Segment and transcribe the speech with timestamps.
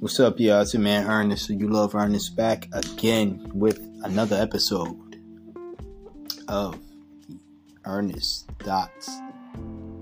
[0.00, 0.60] What's up, y'all?
[0.60, 1.46] It's your man Ernest.
[1.46, 5.20] So you love Ernest back again with another episode
[6.46, 6.78] of
[7.84, 9.10] Ernest Dots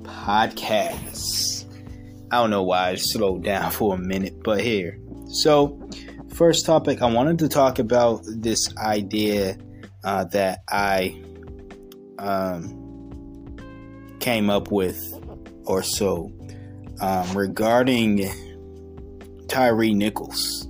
[0.03, 1.64] Podcast.
[2.31, 5.01] I don't know why I slowed down for a minute, but here.
[5.28, 5.81] So,
[6.35, 9.56] first topic, I wanted to talk about this idea
[10.04, 11.19] uh, that I
[12.19, 13.56] um,
[14.21, 15.03] came up with
[15.65, 16.30] or so
[17.00, 18.30] um, regarding
[19.48, 20.68] Tyre Nichols.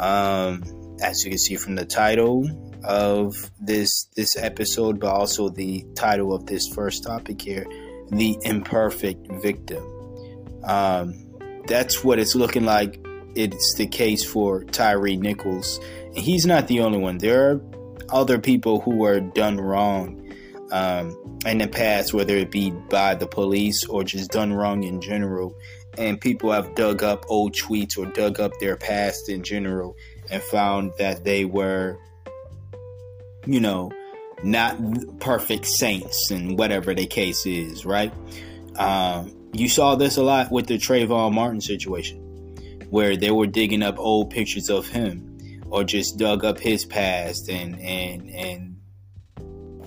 [0.00, 0.62] Um,
[1.00, 2.48] as you can see from the title
[2.84, 7.66] of this this episode, but also the title of this first topic here,
[8.10, 9.84] the imperfect victim.
[10.64, 11.34] Um,
[11.66, 13.00] that's what it's looking like.
[13.34, 17.18] It's the case for Tyre Nichols, and he's not the only one.
[17.18, 17.60] There are
[18.10, 20.32] other people who were done wrong
[20.72, 25.00] um, in the past, whether it be by the police or just done wrong in
[25.00, 25.54] general
[25.98, 29.96] and people have dug up old tweets or dug up their past in general
[30.30, 31.98] and found that they were,
[33.46, 33.90] you know,
[34.42, 34.76] not
[35.20, 38.12] perfect saints and whatever the case is, right?
[38.76, 42.18] Um, you saw this a lot with the Trayvon Martin situation,
[42.90, 47.48] where they were digging up old pictures of him or just dug up his past
[47.48, 48.76] and and and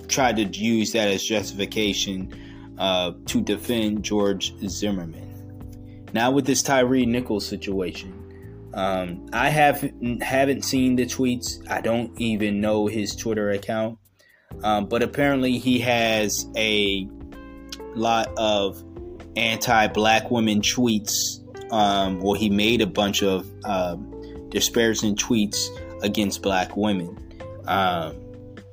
[0.08, 5.29] tried to use that as justification uh, to defend George Zimmerman.
[6.12, 9.88] Now with this Tyre Nichols situation, um, I have
[10.20, 11.68] haven't seen the tweets.
[11.68, 13.98] I don't even know his Twitter account,
[14.62, 17.08] um, but apparently he has a
[17.94, 18.82] lot of
[19.36, 21.38] anti-black women tweets.
[21.72, 23.96] Um, well, he made a bunch of uh,
[24.48, 25.68] disparaging tweets
[26.02, 27.16] against black women.
[27.66, 28.16] Um,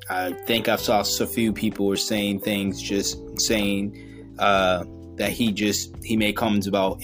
[0.10, 4.36] I think I saw a few people were saying things, just saying.
[4.40, 4.86] Uh,
[5.18, 7.02] that he just he made comments about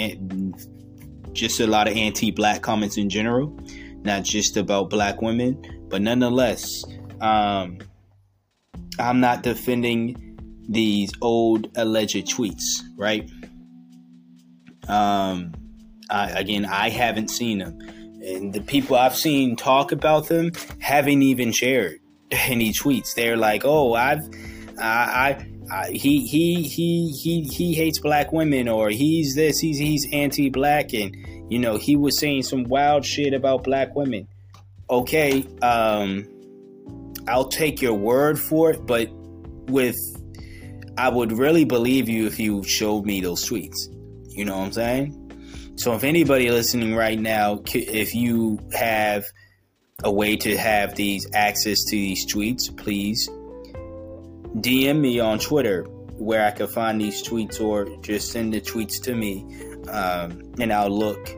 [1.33, 3.57] just a lot of anti-black comments in general,
[4.03, 6.83] not just about black women, but nonetheless,
[7.21, 7.79] um,
[8.99, 10.37] I'm not defending
[10.69, 13.29] these old alleged tweets, right?
[14.87, 15.53] Um,
[16.09, 17.79] I, again, I haven't seen them,
[18.21, 21.99] and the people I've seen talk about them haven't even shared
[22.31, 23.15] any tweets.
[23.15, 24.29] They're like, "Oh, I've
[24.79, 25.47] I, I
[25.81, 31.15] he he he he he hates black women or he's this he's he's anti-black and
[31.49, 34.27] you know he was saying some wild shit about black women.
[34.89, 36.27] Okay um
[37.27, 39.07] i'll take your word for it but
[39.67, 39.97] with
[40.97, 43.87] i would really believe you if you showed me those tweets.
[44.29, 45.19] You know what i'm saying?
[45.75, 49.23] So if anybody listening right now if you have
[50.03, 53.27] a way to have these access to these tweets please
[54.55, 55.83] DM me on Twitter
[56.17, 59.45] where I can find these tweets or just send the tweets to me
[59.89, 61.29] um, and I'll look.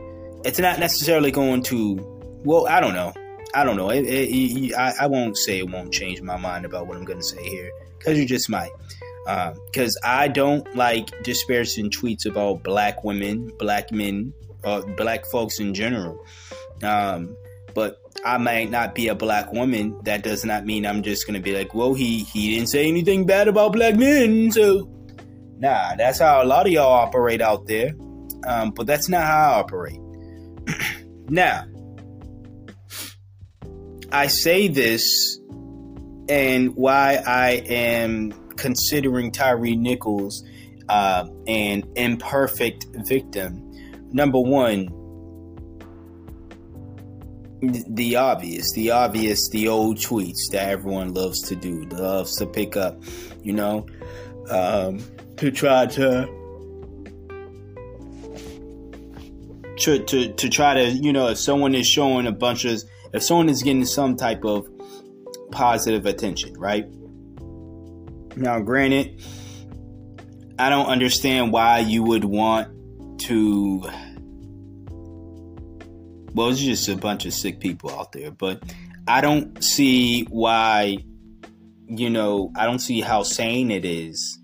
[0.44, 1.96] It's not necessarily going to,
[2.44, 3.12] well, I don't know.
[3.54, 3.90] I don't know.
[3.90, 7.04] It, it, it, I, I, won't say it won't change my mind about what I'm
[7.04, 8.70] going to say here because you just might.
[9.24, 15.58] Because um, I don't like disparaging tweets about black women, black men, uh, black folks
[15.58, 16.24] in general.
[16.82, 17.36] Um,
[17.74, 19.98] but I might not be a black woman.
[20.04, 23.26] That does not mean I'm just gonna be like, well, he he didn't say anything
[23.26, 24.88] bad about black men, so
[25.58, 27.92] nah, that's how a lot of y'all operate out there.
[28.46, 30.00] Um, but that's not how I operate.
[31.28, 31.64] now,
[34.12, 35.38] I say this
[36.28, 40.44] and why I am considering Tyre Nichols
[40.88, 43.62] uh, an imperfect victim.
[44.12, 44.88] Number one,
[47.72, 52.76] the obvious, the obvious, the old tweets that everyone loves to do, loves to pick
[52.76, 53.02] up,
[53.42, 53.86] you know,
[54.50, 55.02] um,
[55.36, 56.28] to try to,
[59.78, 62.82] to to to try to, you know, if someone is showing a bunch of,
[63.12, 64.68] if someone is getting some type of
[65.50, 66.86] positive attention, right?
[68.36, 69.22] Now, granted,
[70.58, 73.88] I don't understand why you would want to
[76.36, 78.30] well, it's just a bunch of sick people out there.
[78.30, 78.62] But
[79.08, 80.98] I don't see why,
[81.88, 84.38] you know, I don't see how sane it is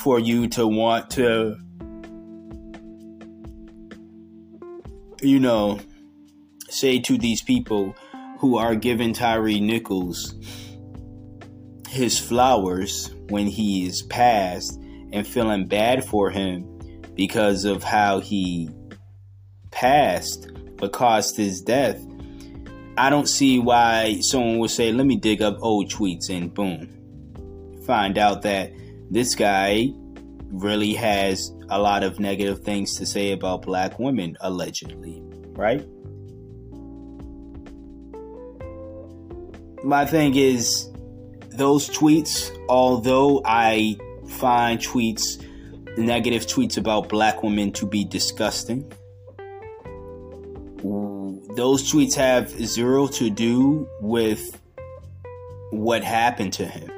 [0.00, 1.56] for you to want to,
[5.22, 5.80] you know,
[6.68, 7.96] say to these people
[8.38, 10.36] who are giving Tyre Nichols
[11.88, 14.80] his flowers when he is passed
[15.10, 16.78] and feeling bad for him
[17.16, 18.70] because of how he
[19.72, 20.53] passed
[20.84, 21.98] but caused his death,
[22.98, 27.80] I don't see why someone would say, let me dig up old tweets and boom,
[27.86, 28.70] find out that
[29.10, 29.88] this guy
[30.50, 35.22] really has a lot of negative things to say about black women, allegedly,
[35.52, 35.88] right?
[39.82, 40.90] My thing is,
[41.48, 43.96] those tweets, although I
[44.28, 45.42] find tweets,
[45.96, 48.92] negative tweets about black women to be disgusting,
[51.54, 54.60] those tweets have zero to do with
[55.70, 56.90] what happened to him.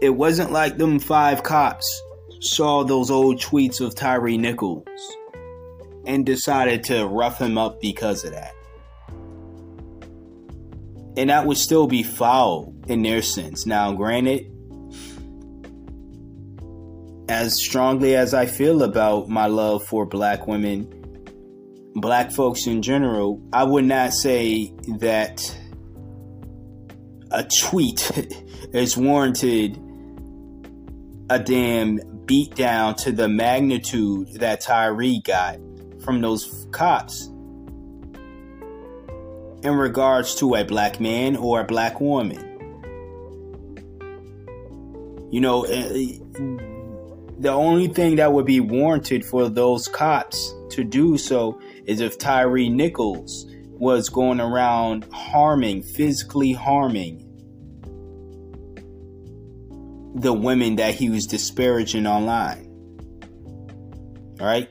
[0.00, 2.02] It wasn't like them five cops
[2.40, 4.84] saw those old tweets of Tyre Nichols
[6.06, 8.52] and decided to rough him up because of that.
[11.16, 13.64] And that would still be foul in their sense.
[13.64, 14.50] Now, granted,
[17.28, 21.01] as strongly as I feel about my love for black women,
[21.94, 25.58] black folks in general, I would not say that
[27.30, 28.10] a tweet
[28.72, 29.78] is warranted
[31.30, 35.58] a damn beat down to the magnitude that Tyre got
[36.04, 37.28] from those cops
[39.62, 42.48] in regards to a black man or a black woman.
[45.30, 46.18] You know, eh,
[47.38, 52.18] the only thing that would be warranted for those cops to do so is if
[52.18, 57.28] Tyre Nichols was going around harming, physically harming
[60.14, 62.68] the women that he was disparaging online.
[64.40, 64.68] All right?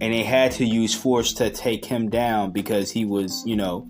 [0.00, 3.88] And they had to use force to take him down because he was, you know,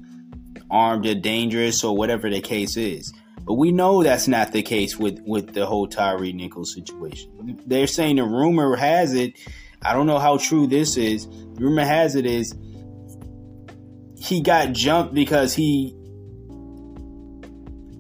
[0.71, 3.13] armed or dangerous or whatever the case is.
[3.41, 7.61] But we know that's not the case with, with the whole Tyre Nichols situation.
[7.65, 9.35] They're saying the rumor has it,
[9.83, 11.27] I don't know how true this is.
[11.27, 12.55] Rumor has it is
[14.19, 15.95] he got jumped because he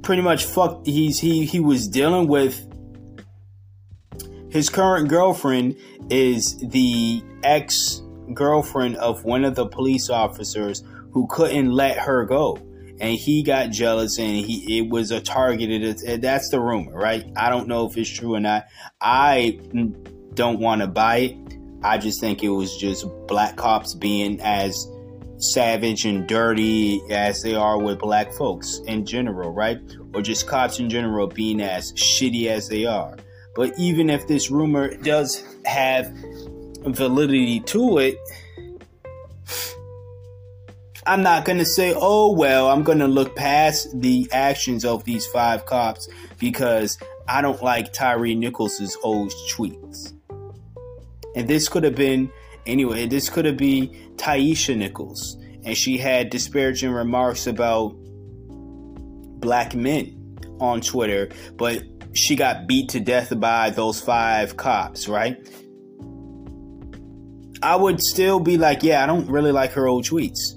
[0.03, 2.67] pretty much fucked he's he he was dealing with
[4.51, 5.77] his current girlfriend
[6.11, 8.03] is the ex
[8.33, 10.83] girlfriend of one of the police officers
[11.13, 12.59] who couldn't let her go.
[12.99, 17.31] And he got jealous and he it was a targeted that's the rumor right?
[17.37, 18.67] I don't know if it's true or not.
[19.01, 19.61] I
[20.35, 21.56] don't want to buy it
[21.87, 24.89] i just think it was just black cops being as
[25.39, 29.79] savage and dirty as they are with black folks in general right
[30.15, 33.17] or just cops in general being as shitty as they are
[33.55, 36.13] but even if this rumor does have
[36.87, 38.17] validity to it
[41.09, 45.05] I'm not going to say, oh, well, I'm going to look past the actions of
[45.05, 46.09] these five cops
[46.41, 46.99] because
[47.29, 50.16] I don't like Tyre Nichols' old tweets.
[51.37, 52.33] And this could have been,
[52.67, 55.37] anyway, this could have been Taisha Nichols.
[55.65, 57.95] And she had disparaging remarks about
[59.39, 65.37] black men on Twitter, but she got beat to death by those five cops, right?
[67.63, 70.57] I would still be like, yeah, I don't really like her old tweets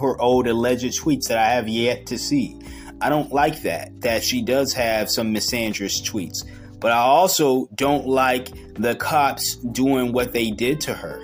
[0.00, 2.58] her old alleged tweets that I have yet to see.
[3.00, 6.44] I don't like that, that she does have some misandrous tweets.
[6.86, 11.20] But I also don't like the cops doing what they did to her.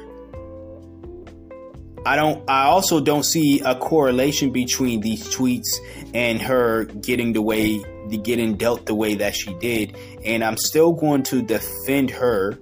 [2.05, 5.69] I don't I also don't see a correlation between these tweets
[6.15, 7.81] and her getting the way
[8.25, 9.97] getting dealt the way that she did.
[10.25, 12.59] And I'm still going to defend her.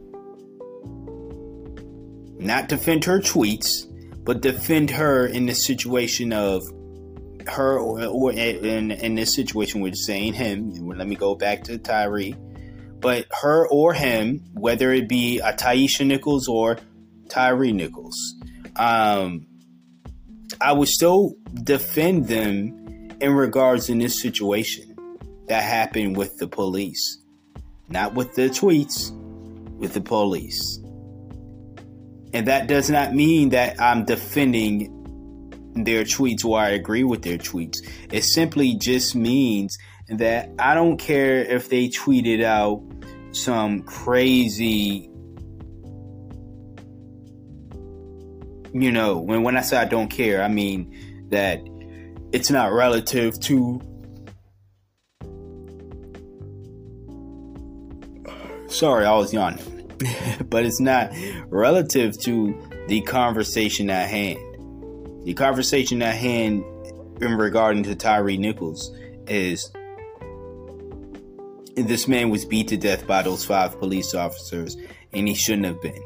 [2.39, 3.87] Not defend her tweets
[4.25, 6.63] but defend her in the situation of
[7.47, 11.79] her or, or in, in this situation we're saying him let me go back to
[11.79, 12.35] Tyre
[13.01, 16.79] but her or him whether it be a Tyisha Nichols or
[17.29, 18.35] Tyre Nichols
[18.77, 19.47] um,
[20.61, 24.97] I would still defend them in regards in this situation
[25.49, 27.19] that happened with the police
[27.89, 29.11] not with the tweets
[29.77, 30.79] with the police
[32.33, 34.97] and that does not mean that I'm defending
[35.75, 37.79] their tweets or I agree with their tweets.
[38.13, 39.77] It simply just means
[40.09, 42.83] that I don't care if they tweeted out
[43.33, 45.11] some crazy
[48.73, 51.61] you know, when when I say I don't care, I mean that
[52.33, 53.81] it's not relative to
[58.69, 59.59] Sorry, I was yawning.
[60.49, 61.13] but it's not
[61.49, 62.57] relative to
[62.87, 64.39] the conversation at hand.
[65.25, 66.65] The conversation at hand
[67.21, 68.97] in regarding to Tyre Nichols
[69.27, 69.71] is
[71.87, 74.77] this man was beat to death by those five police officers
[75.13, 76.03] and he shouldn't have been.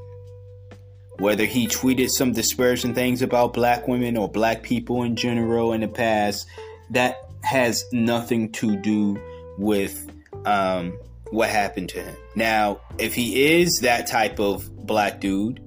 [1.18, 5.80] Whether he tweeted some disparaging things about black women or black people in general in
[5.80, 6.46] the past,
[6.90, 9.16] that has nothing to do
[9.58, 10.10] with
[10.44, 10.98] um,
[11.30, 12.16] what happened to him.
[12.34, 15.60] Now, if he is that type of black dude,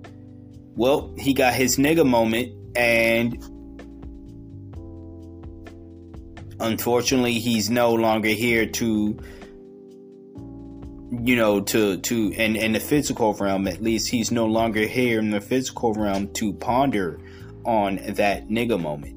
[0.75, 3.41] well, he got his nigga moment and
[6.59, 9.17] unfortunately, he's no longer here to,
[11.11, 13.67] you know, to to in in the physical realm.
[13.67, 17.19] At least he's no longer here in the physical realm to ponder
[17.63, 19.15] on that nigga moment.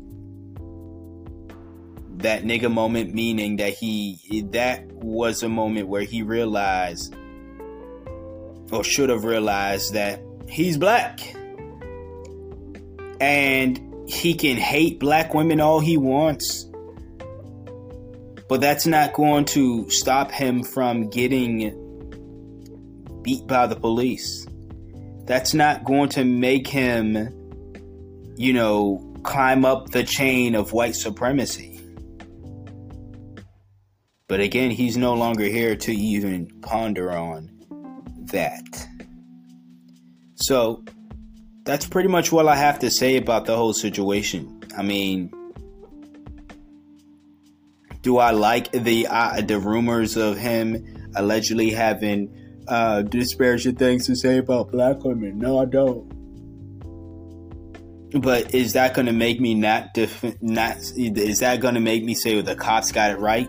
[2.23, 7.15] That nigga moment meaning that he that was a moment where he realized
[8.71, 11.21] or should have realized that he's black.
[13.21, 16.67] And he can hate black women all he wants.
[18.49, 21.80] But that's not going to stop him from getting
[23.23, 24.47] beat by the police.
[25.25, 27.15] That's not going to make him,
[28.37, 31.81] you know, climb up the chain of white supremacy.
[34.29, 37.51] But again, he's no longer here to even ponder on
[38.33, 38.89] that.
[40.37, 40.85] So,
[41.65, 44.63] that's pretty much what I have to say about the whole situation.
[44.77, 45.33] I mean,
[48.03, 52.35] do I like the uh, the rumors of him allegedly having
[52.71, 55.39] uh, disparaging things to say about black women?
[55.39, 56.09] No, I don't.
[58.23, 60.79] But is that going to make me not def- not?
[60.97, 63.49] Is that going to make me say well, the cops got it right?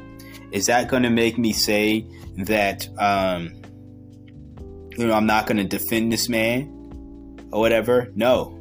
[0.52, 2.06] Is that going to make me say
[2.38, 3.54] that um,
[4.98, 6.78] you know I'm not going to defend this man?
[7.52, 8.12] or whatever.
[8.16, 8.58] No.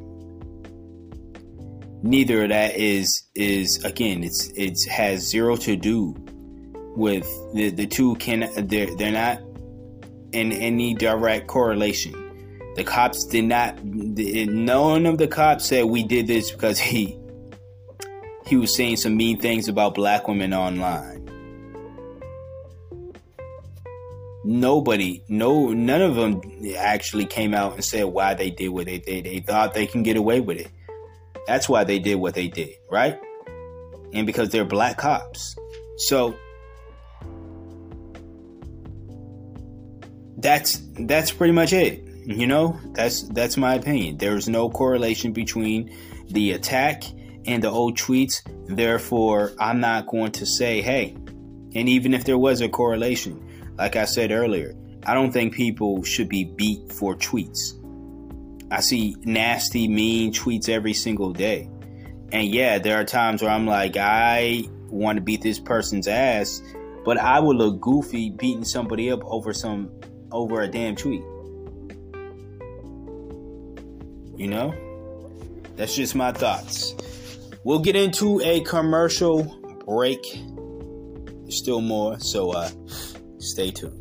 [2.02, 6.14] Neither of that is is again it's it's has zero to do
[6.96, 9.40] with the the two can they're they're not
[10.32, 12.14] in any direct correlation.
[12.76, 17.18] The cops did not none of the cops said we did this because he
[18.46, 21.20] he was saying some mean things about black women online.
[24.44, 26.40] nobody, no, none of them
[26.76, 29.24] actually came out and said why they did what they did.
[29.24, 30.68] They thought they can get away with it.
[31.46, 33.18] That's why they did what they did, right?
[34.12, 35.56] And because they're black cops.
[35.96, 36.34] So
[40.40, 42.04] that's that's pretty much it.
[42.26, 44.18] You know, that's that's my opinion.
[44.18, 45.96] There's no correlation between
[46.28, 47.04] the attack
[47.46, 48.42] and the old tweets.
[48.66, 51.16] Therefore, I'm not going to say, hey,
[51.74, 56.02] and even if there was a correlation, like I said earlier, I don't think people
[56.02, 57.76] should be beat for tweets.
[58.70, 61.68] I see nasty, mean tweets every single day.
[62.32, 66.62] And yeah, there are times where I'm like, I want to beat this person's ass,
[67.04, 69.90] but I would look goofy beating somebody up over some
[70.32, 71.22] over a damn tweet.
[74.36, 74.74] You know?
[75.76, 76.94] That's just my thoughts.
[77.64, 79.44] We'll get into a commercial
[79.86, 80.22] break.
[81.42, 82.70] There's still more, so uh
[83.40, 83.96] Stay tuned.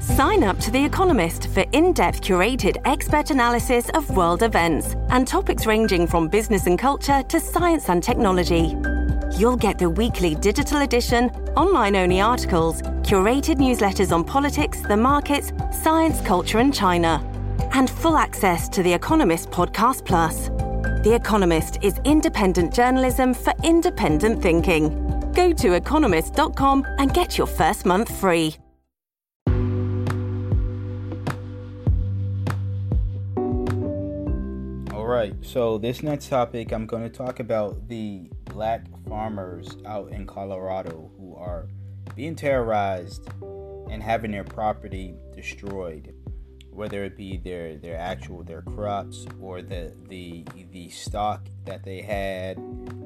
[0.00, 5.26] Sign up to The Economist for in depth curated expert analysis of world events and
[5.26, 8.76] topics ranging from business and culture to science and technology.
[9.36, 15.52] You'll get the weekly digital edition, online only articles, curated newsletters on politics, the markets,
[15.82, 17.20] science, culture, and China,
[17.72, 20.50] and full access to The Economist Podcast Plus.
[21.02, 24.90] The Economist is independent journalism for independent thinking.
[25.32, 28.54] Go to economist.com and get your first month free.
[34.94, 40.10] All right, so this next topic, I'm going to talk about the black farmers out
[40.10, 41.66] in Colorado who are
[42.14, 43.28] being terrorized
[43.90, 46.14] and having their property destroyed
[46.74, 52.02] whether it be their their actual their crops or the the the stock that they
[52.02, 52.58] had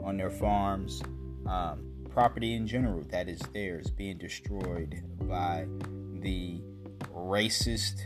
[0.02, 1.02] on their farms,
[1.46, 5.66] um, property in general that is theirs being destroyed by
[6.20, 6.60] the
[7.14, 8.00] racist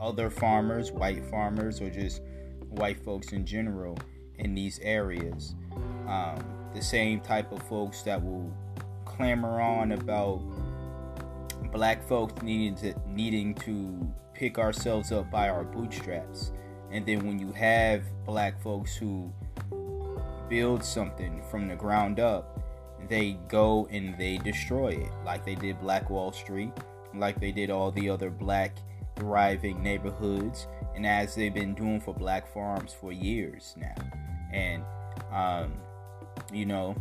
[0.00, 2.22] other farmers, white farmers, or just
[2.68, 3.96] white folks in general
[4.38, 5.54] in these areas.
[6.08, 6.42] Um,
[6.74, 8.50] the same type of folks that will
[9.04, 10.40] clamor on about
[11.72, 16.52] black folks needing to needing to pick ourselves up by our bootstraps.
[16.90, 19.32] And then when you have black folks who
[20.48, 22.60] build something from the ground up,
[23.08, 26.72] they go and they destroy it, like they did Black Wall Street,
[27.14, 28.76] like they did all the other black
[29.16, 33.94] thriving neighborhoods, and as they've been doing for black farms for years now.
[34.52, 34.82] And,
[35.32, 35.74] um,
[36.54, 36.94] you know,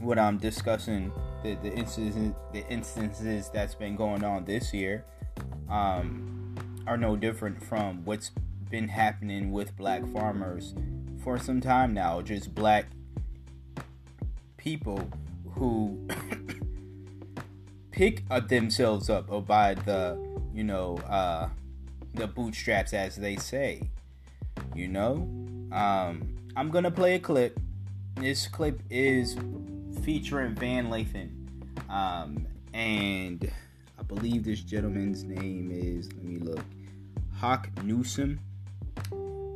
[0.00, 1.12] what I'm discussing,
[1.42, 5.04] the, the, instances, the instances that's been going on this year
[5.70, 6.54] um,
[6.86, 8.30] are no different from what's
[8.70, 10.74] been happening with black farmers
[11.22, 12.20] for some time now.
[12.20, 12.86] Just black
[14.56, 15.08] people
[15.52, 16.06] who
[17.90, 20.18] pick themselves up or by the,
[20.52, 21.48] you know, uh,
[22.14, 23.90] the bootstraps, as they say.
[24.74, 25.28] You know,
[25.72, 27.58] Um, I'm gonna play a clip.
[28.16, 29.36] This clip is
[30.02, 31.30] featuring Van Lathan,
[31.90, 33.50] um, and
[33.98, 36.12] I believe this gentleman's name is.
[36.12, 36.64] Let me look.
[37.34, 38.38] Hawk Newsome.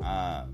[0.03, 0.47] Uh,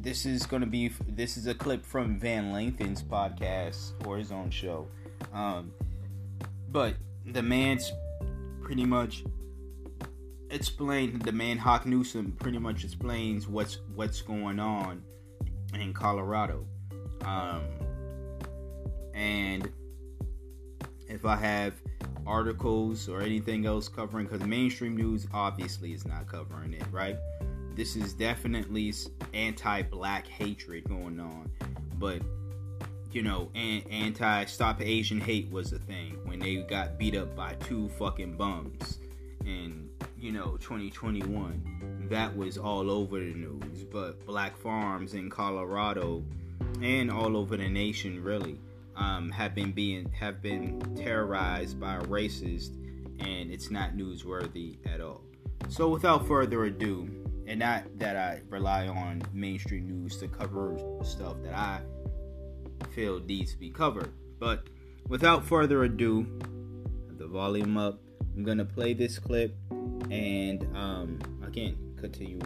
[0.00, 4.30] this is going to be this is a clip from Van Lathan's podcast or his
[4.30, 4.86] own show.
[5.32, 5.72] Um,
[6.70, 6.94] but
[7.26, 7.92] the man's
[8.62, 9.24] pretty much
[10.50, 15.02] explained the man Hawk Newsome pretty much explains what's what's going on
[15.74, 16.64] in Colorado.
[17.24, 17.62] Um,
[19.14, 19.70] and
[21.08, 21.74] if I have
[22.26, 27.16] articles or anything else covering, because mainstream news obviously is not covering it, right?
[27.74, 28.92] This is definitely
[29.34, 31.50] anti-black hatred going on,
[31.94, 32.20] but
[33.10, 37.88] you know, anti-stop Asian hate was a thing when they got beat up by two
[37.90, 38.98] fucking bums
[39.46, 42.06] in you know 2021.
[42.10, 46.24] That was all over the news, but black farms in Colorado
[46.82, 48.58] and all over the nation really
[48.96, 52.74] um, have been being have been terrorized by a racist,
[53.20, 55.22] and it's not newsworthy at all.
[55.68, 57.08] So without further ado,
[57.46, 61.80] and not that I rely on mainstream news to cover stuff that I
[62.94, 64.68] feel needs to be covered, but
[65.08, 66.26] without further ado,
[67.16, 68.00] the volume up.
[68.36, 69.56] I'm gonna play this clip,
[70.10, 72.38] and um, again continue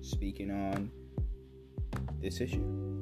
[0.00, 0.90] speaking on
[2.20, 2.99] this issue.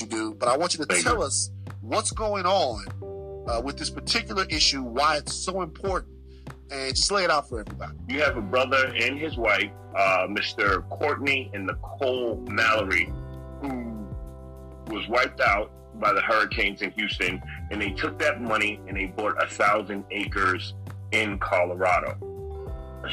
[0.00, 2.84] You do, but I want you to tell us what's going on
[3.48, 6.12] uh, with this particular issue, why it's so important,
[6.70, 7.94] and just lay it out for everybody.
[8.08, 10.88] You have a brother and his wife, uh, Mr.
[10.88, 13.12] Courtney and Nicole Mallory,
[13.60, 14.08] who
[14.88, 15.70] was wiped out
[16.00, 20.04] by the hurricanes in Houston, and they took that money and they bought a thousand
[20.10, 20.74] acres
[21.12, 22.16] in Colorado.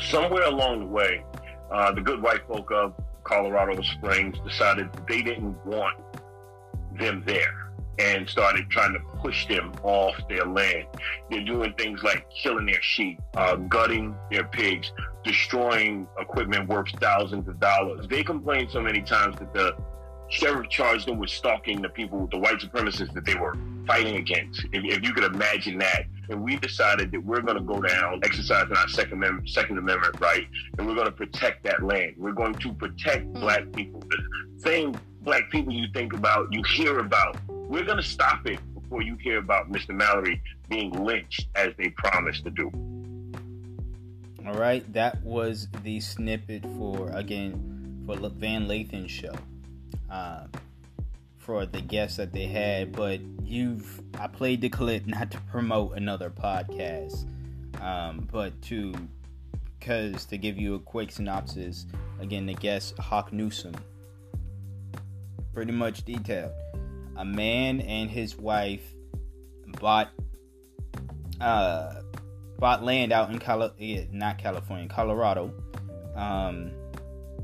[0.10, 1.24] Somewhere along the way,
[1.72, 5.96] uh, the good white folk of Colorado Springs decided they didn't want
[6.98, 10.88] them there and started trying to push them off their land.
[11.30, 14.92] They're doing things like killing their sheep, uh, gutting their pigs,
[15.24, 18.08] destroying equipment worth thousands of dollars.
[18.08, 19.76] They complained so many times that the
[20.30, 24.66] sheriff charged them with stalking the people, the white supremacists that they were fighting against.
[24.72, 26.06] If, if you could imagine that.
[26.30, 30.20] And we decided that we're going to go down, exercising our Second Amendment, Second Amendment
[30.22, 32.14] right, and we're going to protect that land.
[32.18, 34.00] We're going to protect black people.
[34.00, 37.38] The same black people you think about, you hear about.
[37.48, 39.96] We're going to stop it before you hear about Mr.
[39.96, 42.72] Mallory being lynched as they promised to do.
[44.46, 49.36] All right, that was the snippet for again for Van Lathan's show.
[50.10, 50.48] Uh,
[51.38, 55.98] for the guests that they had, but you've I played the clip not to promote
[55.98, 57.26] another podcast,
[57.82, 58.94] um, but to
[59.80, 61.86] because to give you a quick synopsis.
[62.20, 63.76] Again, the guest Hawk Newsome,
[65.54, 66.54] pretty much detailed.
[67.18, 68.84] A man and his wife
[69.80, 70.10] bought
[71.40, 72.02] uh
[72.58, 75.54] bought land out in Cali- not California, Colorado.
[76.16, 76.72] Um,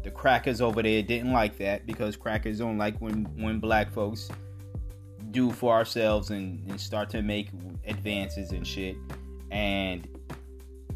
[0.04, 4.30] the crackers over there didn't like that because crackers don't like when when black folks
[5.32, 7.50] do for ourselves and, and start to make
[7.86, 8.96] advances and shit
[9.52, 10.08] and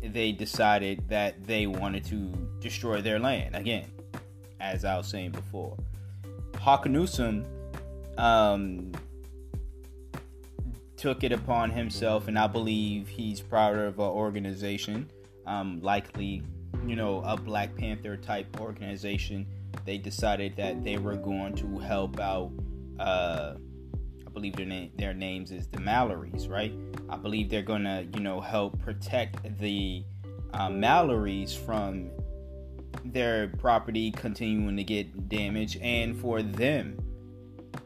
[0.02, 3.92] they decided that they wanted to destroy their land again
[4.60, 5.78] as i was saying before
[6.86, 7.46] newsome
[8.18, 8.92] um,
[10.98, 15.10] took it upon himself and i believe he's proud of an organization
[15.48, 16.44] um, likely
[16.86, 19.46] you know, a Black Panther type organization,
[19.86, 22.52] they decided that they were going to help out.
[23.00, 23.56] Uh,
[24.26, 26.74] I believe their name, their names is the Mallorys, right?
[27.10, 30.04] I believe they're gonna, you know, help protect the
[30.54, 32.10] uh, Mallorys from
[33.06, 36.98] their property continuing to get damaged, and for them,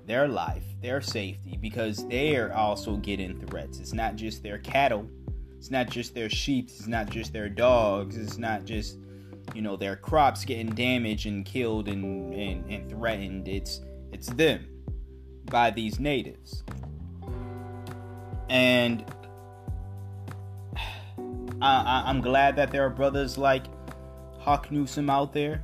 [0.05, 3.79] their life, their safety, because they're also getting threats.
[3.79, 5.09] It's not just their cattle
[5.65, 8.99] it's not just their sheep, it's not just their dogs, it's not just
[9.55, 13.47] you know their crops getting damaged and killed and, and, and threatened.
[13.47, 14.67] It's it's them
[15.45, 16.63] by these natives.
[18.47, 19.03] And
[21.63, 23.65] I, am glad that there are brothers like
[24.45, 25.63] Hawk Newsome out there.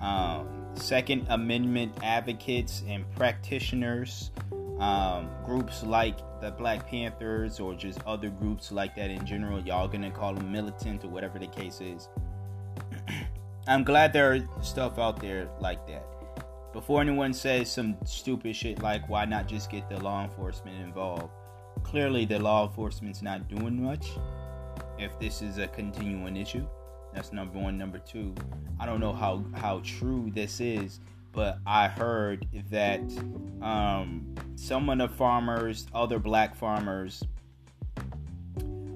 [0.00, 4.30] Um, Second Amendment advocates and practitioners
[4.78, 9.88] um, groups like the Black Panthers or just other groups like that in general, y'all
[9.88, 12.08] gonna call them militant or whatever the case is.
[13.66, 16.06] I'm glad there are stuff out there like that.
[16.72, 21.32] Before anyone says some stupid shit like why not just get the law enforcement involved,
[21.82, 24.10] clearly the law enforcement's not doing much.
[24.96, 26.66] If this is a continuing issue,
[27.14, 27.78] that's number one.
[27.78, 28.34] Number two,
[28.78, 31.00] I don't know how how true this is
[31.34, 33.00] but I heard that
[33.60, 37.22] um, some of the farmers, other black farmers,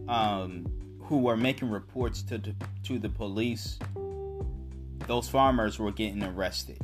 [0.09, 0.67] um,
[1.01, 2.41] who were making reports to
[2.85, 3.79] to the police,
[5.07, 6.79] those farmers were getting arrested.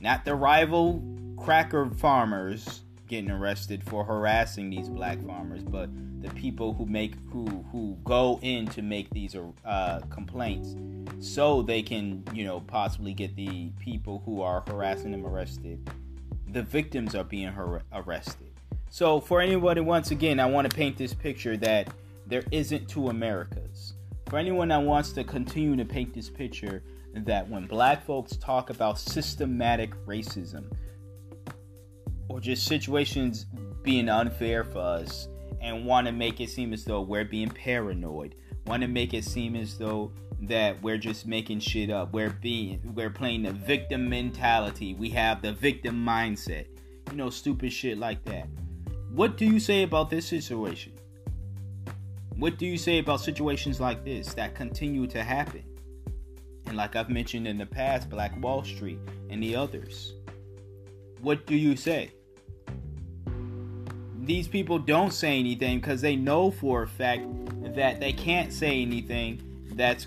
[0.00, 1.02] Not the rival
[1.38, 2.82] cracker farmers
[3.14, 5.88] getting arrested for harassing these black farmers, but
[6.20, 10.74] the people who make who who go in to make these uh, complaints,
[11.20, 15.88] so they can you know possibly get the people who are harassing them arrested.
[16.48, 18.52] The victims are being har- arrested.
[18.90, 21.94] So for anybody, once again, I want to paint this picture that
[22.26, 23.94] there isn't two Americas.
[24.28, 26.82] For anyone that wants to continue to paint this picture
[27.14, 30.64] that when black folks talk about systematic racism,
[32.34, 33.46] or just situations
[33.84, 35.28] being unfair for us
[35.60, 38.34] and want to make it seem as though we're being paranoid.
[38.66, 40.10] Want to make it seem as though
[40.42, 42.12] that we're just making shit up.
[42.12, 44.94] We're being we're playing the victim mentality.
[44.94, 46.66] We have the victim mindset.
[47.12, 48.48] You know stupid shit like that.
[49.12, 50.92] What do you say about this situation?
[52.34, 55.62] What do you say about situations like this that continue to happen?
[56.66, 58.98] And like i've mentioned in the past black wall street
[59.30, 60.14] and the others.
[61.20, 62.10] What do you say?
[64.24, 67.26] These people don't say anything because they know for a fact
[67.74, 70.06] that they can't say anything that's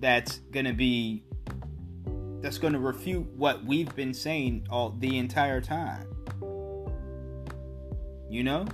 [0.00, 1.22] that's to be
[2.40, 6.06] that's to refute what we've been saying all the entire time.
[8.30, 8.66] You know?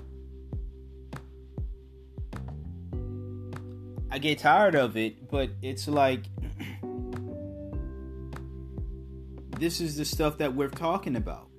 [4.12, 6.20] I get tired of it, but it's like
[9.58, 11.49] this is the stuff that we're talking about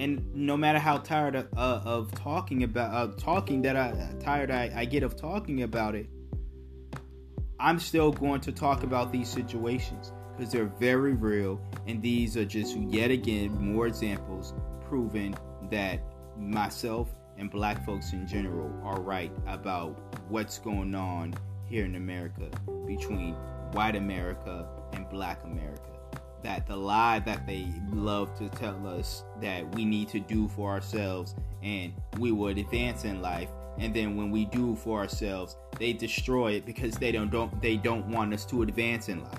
[0.00, 4.50] and no matter how tired of, uh, of talking about uh, talking that I tired
[4.50, 6.06] I, I get of talking about it,
[7.58, 12.46] I'm still going to talk about these situations because they're very real, and these are
[12.46, 14.54] just yet again more examples
[14.88, 15.34] proving
[15.70, 16.00] that
[16.38, 21.34] myself and black folks in general are right about what's going on
[21.66, 22.48] here in America
[22.86, 23.34] between
[23.72, 25.89] white America and black America
[26.42, 30.70] that the lie that they love to tell us that we need to do for
[30.70, 33.48] ourselves and we would advance in life
[33.78, 37.76] and then when we do for ourselves they destroy it because they don't, don't they
[37.76, 39.38] don't want us to advance in life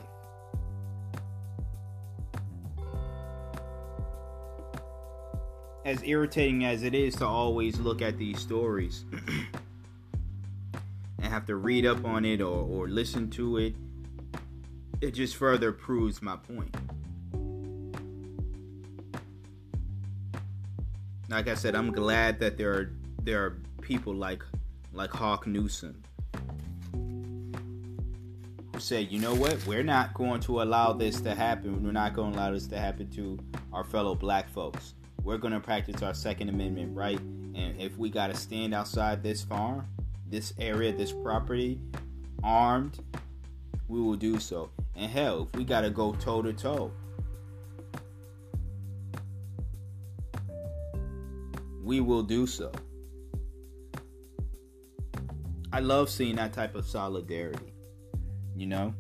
[5.85, 9.05] as irritating as it is to always look at these stories
[10.73, 13.75] and have to read up on it or, or listen to it
[15.01, 16.75] it just further proves my point.
[21.31, 22.91] Like I said, I'm glad that there are
[23.23, 24.43] there are people like
[24.91, 26.03] like Hawk Newsome
[28.73, 31.83] who say, you know what, we're not going to allow this to happen.
[31.83, 33.39] We're not going to allow this to happen to
[33.71, 34.93] our fellow black folks.
[35.23, 39.23] We're going to practice our Second Amendment right, and if we got to stand outside
[39.23, 39.87] this farm,
[40.27, 41.79] this area, this property,
[42.43, 42.99] armed,
[43.87, 44.69] we will do so.
[44.95, 46.91] And hell, if we gotta go toe to toe,
[51.83, 52.71] we will do so.
[55.73, 57.73] I love seeing that type of solidarity,
[58.55, 58.93] you know?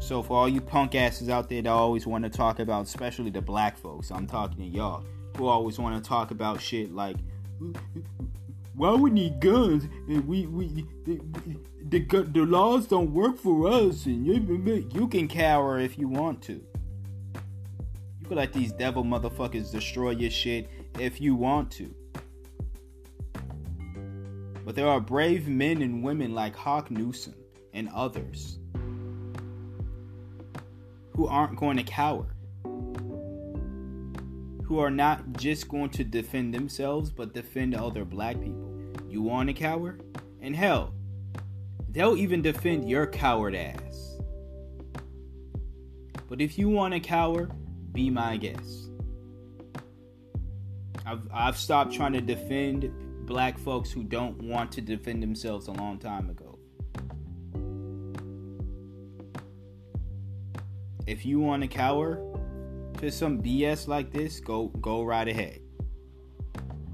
[0.00, 3.30] So, for all you punk asses out there that always want to talk about, especially
[3.30, 5.04] the black folks, I'm talking to y'all,
[5.36, 7.16] who always want to talk about shit like,
[8.74, 11.20] why we need guns and we we the,
[11.88, 16.42] the, the laws don't work for us and you, you can cower if you want
[16.42, 16.54] to
[17.34, 21.94] you can let these devil motherfuckers destroy your shit if you want to
[24.64, 27.34] but there are brave men and women like Hawk Newsome
[27.72, 28.58] and others
[31.16, 32.26] who aren't going to cower
[34.72, 38.70] who are not just going to defend themselves but defend other black people.
[39.06, 39.98] You want to cower?
[40.40, 40.94] And hell,
[41.90, 44.18] they'll even defend your coward ass.
[46.26, 47.50] But if you want to cower,
[47.92, 48.91] be my guest.
[51.12, 52.90] I've, I've stopped trying to defend
[53.26, 56.58] black folks who don't want to defend themselves a long time ago.
[61.06, 62.22] If you want to cower,
[62.98, 65.60] to some BS like this, go go right ahead.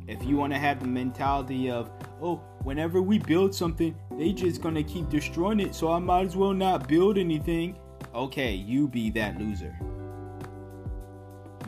[0.08, 4.62] If you want to have the mentality of, oh, whenever we build something, they just
[4.62, 7.78] gonna keep destroying it, so I might as well not build anything.
[8.14, 9.78] Okay, you be that loser.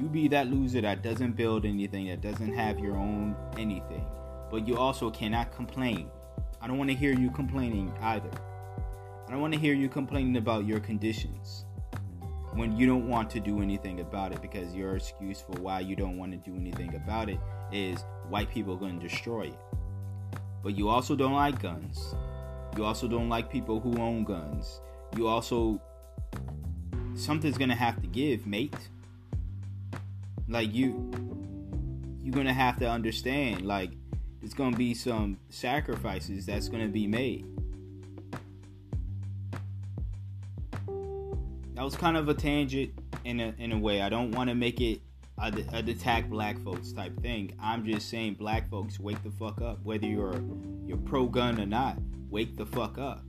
[0.01, 4.07] You be that loser that doesn't build anything, that doesn't have your own anything.
[4.51, 6.11] But you also cannot complain.
[6.63, 8.31] I don't want to hear you complaining either.
[9.29, 11.67] I don't want to hear you complaining about your conditions.
[12.55, 15.95] when you don't want to do anything about it because your excuse for why you
[15.95, 17.39] don't want to do anything about it
[17.73, 19.59] is white people are going to destroy it.
[20.63, 22.15] But you also don't like guns.
[22.77, 24.81] You also don't like people who own guns.
[25.17, 25.81] You also
[27.15, 28.77] something's going to have to give, mate.
[30.51, 31.11] Like you
[32.23, 33.93] you're to have to understand like
[34.41, 37.47] there's to be some sacrifices that's to be made.
[41.75, 42.93] That was kind of a tangent
[43.25, 44.03] in a in a way.
[44.03, 45.01] I don't want to make it
[45.39, 47.55] a, a attack black folks type thing.
[47.61, 49.79] I'm just saying, black folks, wake the fuck up.
[49.85, 50.43] Whether you're
[50.85, 51.97] you're pro gun or not,
[52.29, 53.23] wake the fuck up.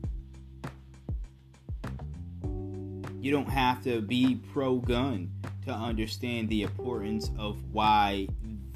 [3.22, 5.30] You don't have to be pro gun
[5.66, 8.28] to understand the importance of why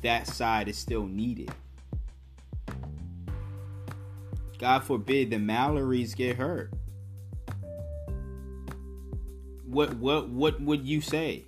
[0.01, 1.51] that side is still needed.
[4.57, 6.71] God forbid the Mallorys get hurt
[9.75, 11.43] what what what would you say?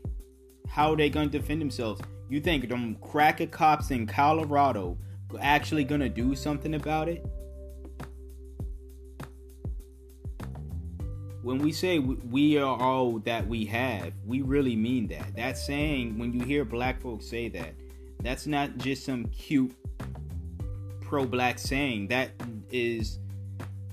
[0.67, 2.02] How are they gonna defend themselves?
[2.30, 4.97] You think them cracker cops in Colorado
[5.39, 7.26] actually gonna do something about it?
[11.47, 15.33] When we say we are all that we have, we really mean that.
[15.33, 17.73] That's saying when you hear black folks say that,
[18.21, 19.71] that's not just some cute
[20.99, 22.10] pro black saying.
[22.10, 22.31] That
[22.69, 23.19] is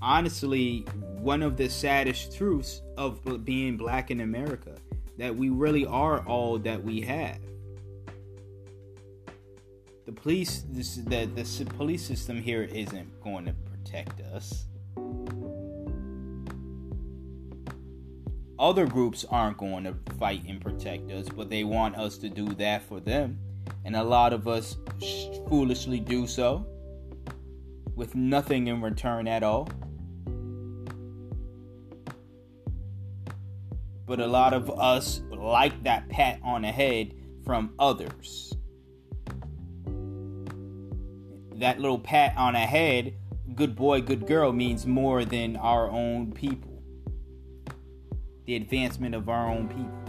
[0.03, 0.81] honestly
[1.21, 4.75] one of the saddest truths of being black in America
[5.17, 7.39] that we really are all that we have.
[10.07, 14.67] The police, this, the, the police system here isn't going to protect us.
[18.59, 22.47] Other groups aren't going to fight and protect us, but they want us to do
[22.55, 23.39] that for them.
[23.85, 24.77] And a lot of us
[25.49, 26.67] foolishly do so
[27.97, 29.69] with nothing in return at all.
[34.07, 37.15] but a lot of us like that pat on the head
[37.45, 38.53] from others.
[41.57, 43.15] That little pat on the head,
[43.55, 46.74] good boy, good girl, means more than our own people.
[48.47, 50.05] The advancement of our own people.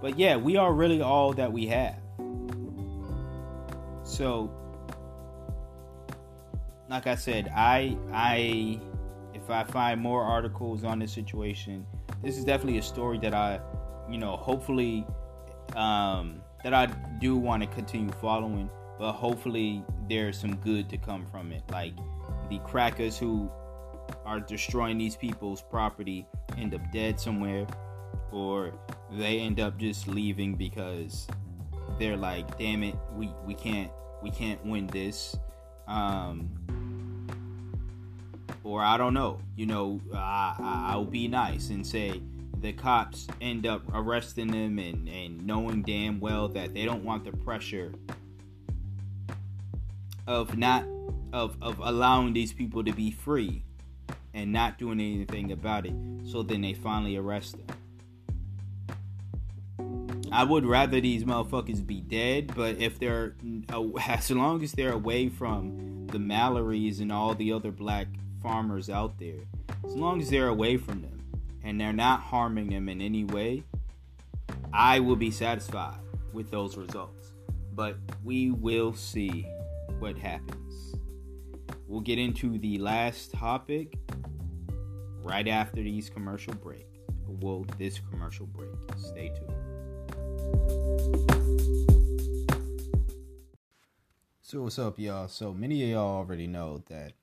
[0.00, 1.96] But yeah, we are really all that we have.
[4.04, 4.50] So,
[6.88, 8.80] like I said, I I
[9.34, 11.86] if I find more articles on this situation,
[12.22, 13.60] this is definitely a story that I,
[14.10, 15.06] you know, hopefully
[15.74, 16.86] um, that I
[17.20, 21.62] do want to continue following, but hopefully there's some good to come from it.
[21.70, 21.94] Like
[22.50, 23.50] the crackers who
[24.24, 27.66] are destroying these people's property end up dead somewhere,
[28.32, 28.72] or
[29.12, 31.26] they end up just leaving because
[31.98, 33.90] they're like, damn it, we, we can't
[34.22, 35.36] we can't win this.
[35.86, 36.50] Um,
[38.64, 40.56] or I don't know, you know, I,
[40.88, 42.20] I'll be nice and say
[42.60, 47.24] the cops end up arresting them and, and knowing damn well that they don't want
[47.24, 47.92] the pressure
[50.26, 50.84] of not
[51.32, 53.62] of, of allowing these people to be free
[54.36, 55.94] and not doing anything about it
[56.24, 57.76] so then they finally arrest them
[60.30, 63.34] i would rather these motherfuckers be dead but if they're
[64.08, 68.06] as long as they're away from the mallorys and all the other black
[68.42, 69.40] farmers out there,
[69.84, 71.24] as long as they're away from them
[71.64, 73.62] and they're not harming them in any way,
[74.72, 75.98] I will be satisfied
[76.32, 77.32] with those results.
[77.74, 79.46] But we will see
[79.98, 80.94] what happens.
[81.88, 83.96] We'll get into the last topic
[85.26, 86.86] right after these commercial break.
[87.26, 88.70] Well, this commercial break.
[88.96, 89.52] Stay tuned.
[94.40, 95.26] So what's up, y'all?
[95.26, 97.14] So many of y'all already know that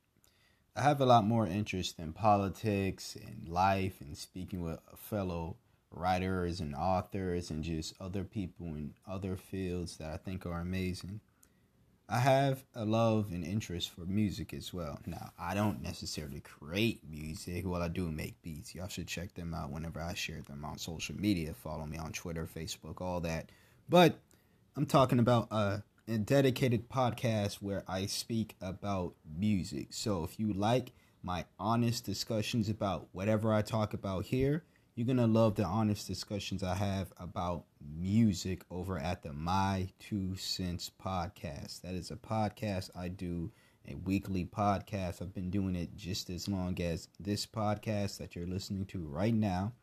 [0.75, 5.55] I have a lot more interest in politics and life and speaking with fellow
[5.89, 11.21] writers and authors and just other people in other fields that I think are amazing.
[12.13, 14.99] I have a love and interest for music as well.
[15.07, 17.63] Now, I don't necessarily create music.
[17.65, 18.75] Well, I do make beats.
[18.75, 21.55] Y'all should check them out whenever I share them on social media.
[21.55, 23.49] Follow me on Twitter, Facebook, all that.
[23.89, 24.19] But
[24.77, 29.87] I'm talking about uh a dedicated podcast where I speak about music.
[29.89, 30.91] So if you like
[31.23, 34.63] my honest discussions about whatever I talk about here,
[34.95, 37.65] you're going to love the honest discussions I have about
[37.97, 41.81] music over at the My Two Cents podcast.
[41.81, 43.51] That is a podcast I do,
[43.87, 45.21] a weekly podcast.
[45.21, 49.33] I've been doing it just as long as this podcast that you're listening to right
[49.33, 49.73] now.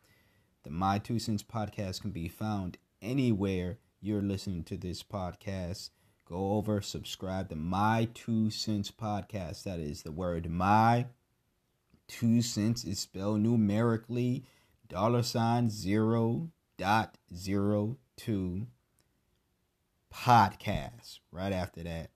[0.63, 5.91] The My Two Cents podcast can be found anywhere you're listening to this podcast
[6.31, 9.65] go over, subscribe to My Two Cents Podcast.
[9.65, 11.07] That is the word My
[12.07, 14.45] Two Cents is spelled numerically,
[14.91, 18.67] dollar sign zero, dot zero two
[20.13, 21.21] podcast.
[21.31, 22.11] Right after that,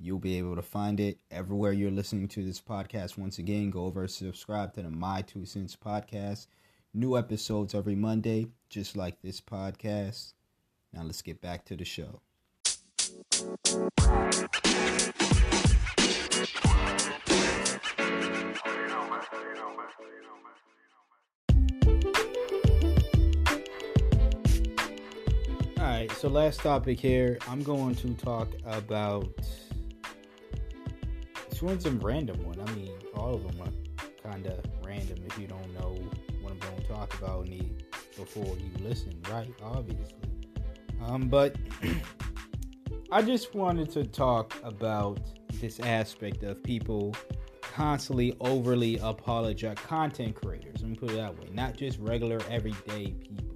[0.00, 3.18] you'll be able to find it everywhere you're listening to this podcast.
[3.18, 6.46] Once again, go over subscribe to the My Two Cents podcast.
[6.94, 10.32] New episodes every Monday, just like this podcast.
[10.94, 12.22] Now let's get back to the show.
[26.18, 29.28] So last topic here, I'm going to talk about.
[31.48, 32.58] This one's a random one.
[32.60, 35.96] I mean, all of them are kind of random if you don't know
[36.40, 37.46] what I'm going to talk about
[38.16, 39.48] before you listen, right?
[39.62, 40.18] Obviously.
[41.04, 41.54] Um, but
[43.12, 45.20] I just wanted to talk about
[45.60, 47.14] this aspect of people
[47.60, 50.80] constantly overly apologize content creators.
[50.80, 51.48] Let me put it that way.
[51.52, 53.47] Not just regular everyday people,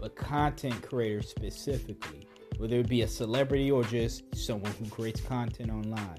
[0.00, 2.26] but content creators specifically,
[2.58, 6.18] whether it be a celebrity or just someone who creates content online.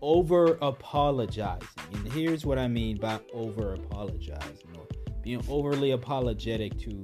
[0.00, 1.68] Over apologizing.
[1.92, 4.86] And here's what I mean by over apologizing or
[5.22, 7.00] being overly apologetic to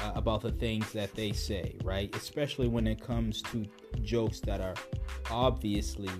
[0.00, 2.14] uh, about the things that they say, right?
[2.16, 3.64] Especially when it comes to
[4.02, 4.74] jokes that are
[5.30, 6.10] obviously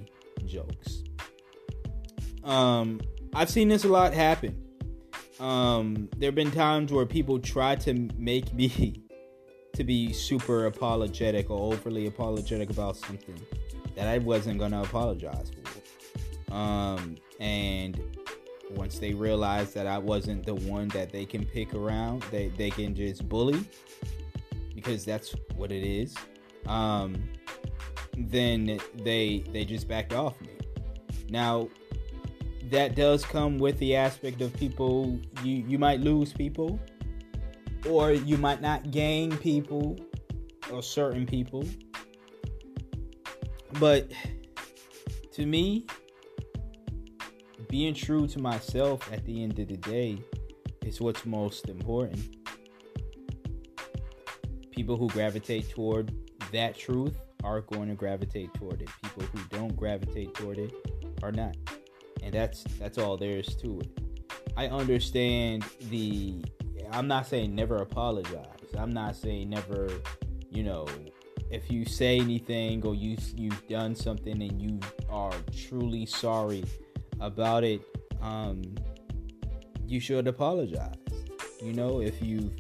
[0.47, 1.03] jokes.
[2.45, 3.01] Um,
[3.35, 4.63] I've seen this a lot happen.
[5.39, 9.03] Um, there have been times where people try to make me
[9.81, 13.41] to be super apologetic or overly apologetic about something
[13.95, 16.55] that I wasn't gonna apologize for.
[16.55, 17.99] Um, and
[18.73, 22.69] once they realize that I wasn't the one that they can pick around, they, they
[22.69, 23.65] can just bully
[24.75, 26.15] because that's what it is.
[26.67, 27.15] Um,
[28.19, 30.59] then they they just backed off me.
[31.31, 31.71] Now
[32.71, 36.79] that does come with the aspect of people you you might lose people
[37.87, 39.99] or you might not gain people
[40.73, 41.65] or certain people.
[43.79, 44.11] But
[45.33, 45.87] to me,
[47.69, 50.19] being true to myself at the end of the day
[50.85, 52.37] is what's most important.
[54.73, 56.13] People who gravitate toward
[56.53, 58.89] that truth are going to gravitate toward it.
[59.03, 60.75] People who don't gravitate toward it
[61.23, 61.57] are not.
[62.23, 63.99] And that's that's all there is to it.
[64.57, 66.43] I understand the
[66.91, 68.47] I'm not saying never apologize.
[68.79, 69.89] I'm not saying never,
[70.51, 70.87] you know,
[71.51, 76.65] if you say anything or you you've done something and you are truly sorry
[77.21, 77.81] about it,
[78.23, 78.63] um,
[79.87, 80.95] you should apologize.
[81.63, 82.51] You know, if you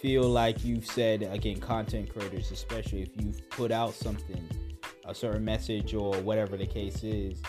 [0.00, 4.46] feel like you've said, again, content creators, especially if you've put out something,
[5.04, 7.42] a certain message or whatever the case is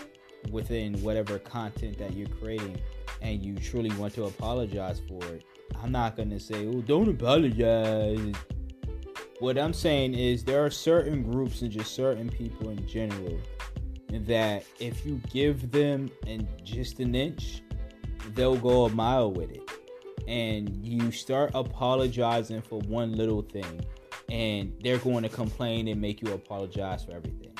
[0.51, 2.79] within whatever content that you're creating,
[3.21, 5.43] and you truly want to apologize for it,
[5.75, 8.35] I'm not to say, oh, don't apologize.
[9.39, 13.39] What I'm saying is there are certain groups and just certain people in general
[14.09, 17.61] that if you give them and just an inch,
[18.33, 19.69] they'll go a mile with it.
[20.27, 23.85] And you start apologizing for one little thing,
[24.29, 27.53] and they're going to complain and make you apologize for everything.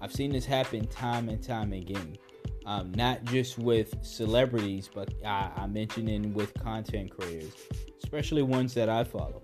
[0.00, 2.16] I've seen this happen time and time again.
[2.64, 7.54] Um, not just with celebrities, but I, I mentioned in with content creators,
[8.02, 9.42] especially ones that I follow.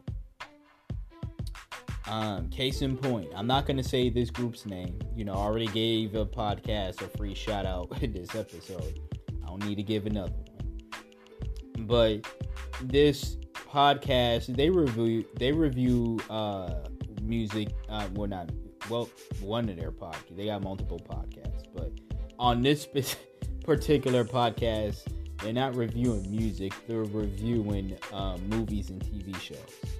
[2.06, 4.98] Um, case in point, I'm not gonna say this group's name.
[5.14, 8.98] You know, I already gave a podcast a free shout out in this episode.
[9.42, 11.86] I don't need to give another one.
[11.86, 12.26] But
[12.82, 16.74] this podcast, they review they review uh,
[17.22, 17.68] music.
[17.90, 18.50] Uh, well, not
[18.88, 20.36] well, one of their podcasts.
[20.36, 21.57] They got multiple podcasts,
[22.38, 22.86] on this
[23.64, 25.02] particular podcast,
[25.42, 26.72] they're not reviewing music.
[26.86, 29.98] They're reviewing uh, movies and TV shows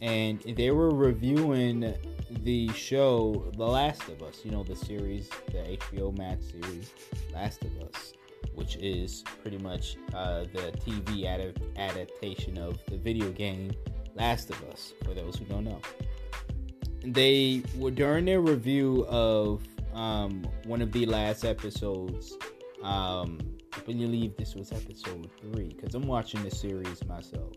[0.00, 1.94] and they were reviewing
[2.42, 6.92] the show The Last of Us, you know, the series, the HBO Max series,
[7.34, 8.14] Last of Us,
[8.54, 13.72] which is pretty much uh, the TV ad- adaptation of the video game
[14.14, 15.80] Last of Us, for those who don't know.
[17.04, 19.62] They were during their review of
[19.94, 22.36] um, one of the last episodes.
[22.82, 23.38] Um,
[23.72, 27.52] I believe this was episode three because I'm watching the series myself.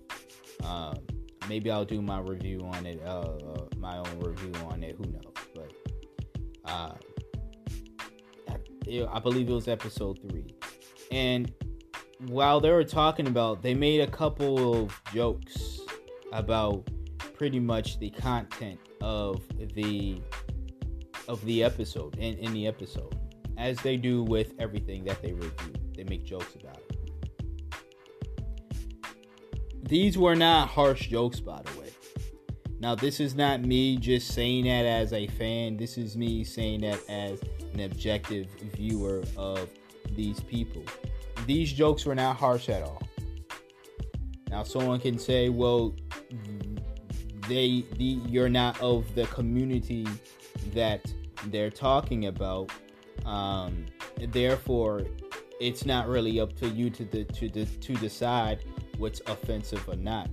[0.64, 0.96] Um,
[1.48, 4.96] maybe I'll do my review on it, uh, uh, my own review on it.
[4.98, 5.34] Who knows?
[5.56, 5.74] But
[6.66, 6.94] uh,
[8.50, 10.56] I, I believe it was episode three,
[11.12, 11.52] and
[12.28, 15.80] while they were talking about, they made a couple of jokes
[16.32, 16.88] about
[17.34, 19.42] pretty much the content of
[19.76, 20.22] the
[21.28, 23.18] of the episode in, in the episode
[23.58, 26.94] as they do with everything that they review they make jokes about it
[29.94, 31.90] these were not harsh jokes, by the way.
[32.80, 35.78] Now, this is not me just saying that as a fan.
[35.78, 37.40] This is me saying that as
[37.74, 39.70] an objective viewer of
[40.16, 40.84] these people.
[41.46, 43.02] These jokes were not harsh at all.
[44.50, 45.96] Now, someone can say, well,
[47.48, 50.08] they, the, you're not of the community
[50.74, 51.12] that
[51.48, 52.72] they're talking about.
[53.26, 53.86] Um,
[54.18, 55.04] therefore,
[55.60, 58.66] it's not really up to you to the, to the, to decide
[58.98, 60.30] what's offensive or not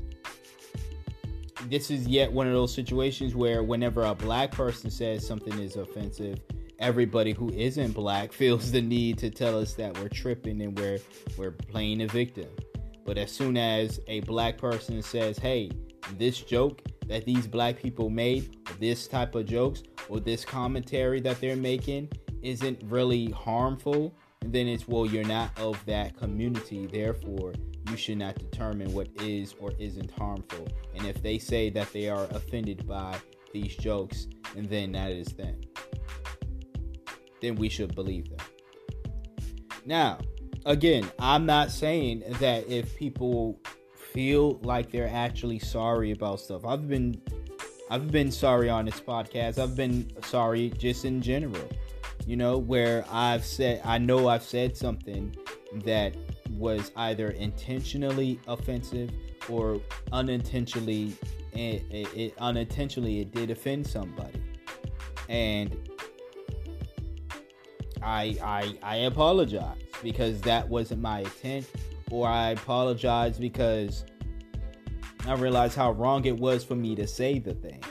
[1.69, 5.77] this is yet one of those situations where whenever a black person says something is
[5.77, 6.41] offensive,
[6.79, 10.99] everybody who isn't black feels the need to tell us that we're tripping and we're
[11.37, 12.49] we're playing a victim.
[13.05, 15.71] But as soon as a black person says, "Hey,
[16.17, 21.41] this joke that these black people made, this type of jokes or this commentary that
[21.41, 22.09] they're making
[22.41, 24.15] isn't really harmful,"
[24.47, 27.53] then it's well, you're not of that community, therefore
[27.91, 30.67] you should not determine what is or isn't harmful.
[30.95, 33.19] And if they say that they are offended by
[33.53, 35.61] these jokes, and then that is them.
[37.41, 38.47] Then we should believe them.
[39.85, 40.19] Now,
[40.67, 43.59] again, I'm not saying that if people
[44.13, 46.65] feel like they're actually sorry about stuff.
[46.65, 47.21] I've been
[47.91, 49.59] I've been sorry on this podcast.
[49.59, 51.69] I've been sorry just in general.
[52.27, 55.35] You know, where I've said I know I've said something
[55.85, 56.15] that
[56.51, 59.11] was either intentionally offensive
[59.49, 59.81] or
[60.13, 61.17] unintentionally
[61.53, 64.41] it, it, it, unintentionally it did offend somebody
[65.29, 65.77] and
[68.03, 71.67] I, I I apologize because that wasn't my intent
[72.11, 74.05] or I apologize because
[75.27, 77.83] I realized how wrong it was for me to say the thing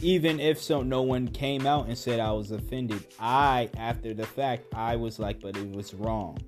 [0.00, 4.26] even if so no one came out and said I was offended I after the
[4.26, 6.38] fact I was like but it was wrong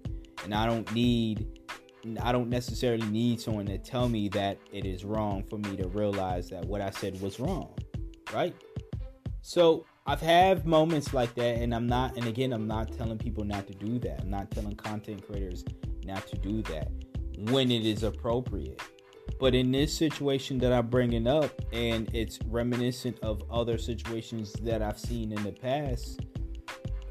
[0.45, 1.57] and I don't need
[2.23, 5.89] I don't necessarily need someone to tell me that it is wrong for me to
[5.89, 7.75] realize that what I said was wrong,
[8.33, 8.55] right?
[9.43, 13.45] So I've had moments like that, and I'm not, and again, I'm not telling people
[13.45, 14.21] not to do that.
[14.21, 15.65] I'm not telling content creators
[16.07, 16.91] not to do that
[17.51, 18.81] when it is appropriate.
[19.39, 24.81] But in this situation that I'm bringing up, and it's reminiscent of other situations that
[24.81, 26.21] I've seen in the past,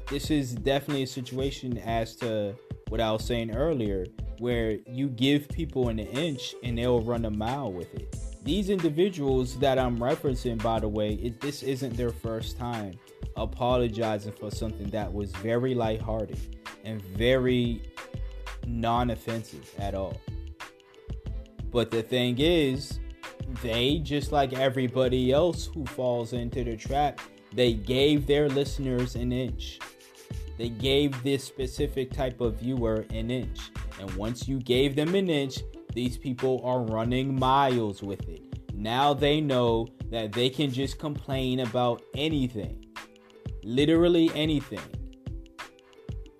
[0.08, 2.56] this is definitely a situation as to
[2.88, 4.06] what I was saying earlier,
[4.38, 8.16] where you give people an inch and they'll run a mile with it.
[8.42, 12.98] These individuals that I'm referencing, by the way, it, this isn't their first time
[13.36, 16.38] apologizing for something that was very lighthearted
[16.84, 17.82] and very
[18.66, 20.20] non offensive at all.
[21.70, 23.00] But the thing is,
[23.62, 27.20] they, just like everybody else who falls into the trap,
[27.52, 29.78] they gave their listeners an inch.
[30.58, 33.70] They gave this specific type of viewer an inch.
[34.00, 35.60] And once you gave them an inch,
[35.92, 38.42] these people are running miles with it.
[38.74, 42.84] Now they know that they can just complain about anything.
[43.62, 44.80] Literally anything.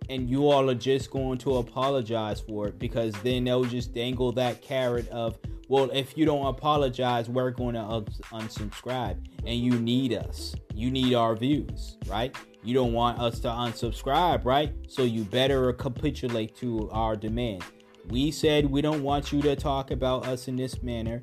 [0.08, 4.32] And you all are just going to apologize for it because then they'll just dangle
[4.32, 5.38] that carrot of,
[5.68, 9.16] well, if you don't apologize, we're going to unsubscribe.
[9.44, 10.54] And you need us.
[10.74, 12.36] You need our views, right?
[12.62, 14.72] You don't want us to unsubscribe, right?
[14.88, 17.62] So you better capitulate to our demand.
[18.08, 21.20] We said we don't want you to talk about us in this manner.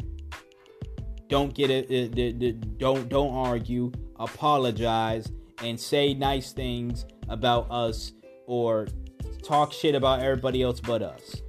[1.30, 2.78] Don't get it.
[2.78, 3.92] Don't don't argue.
[4.20, 5.32] Apologize
[5.64, 8.12] and say nice things about us
[8.48, 8.88] or
[9.44, 11.42] talk shit about everybody else but us.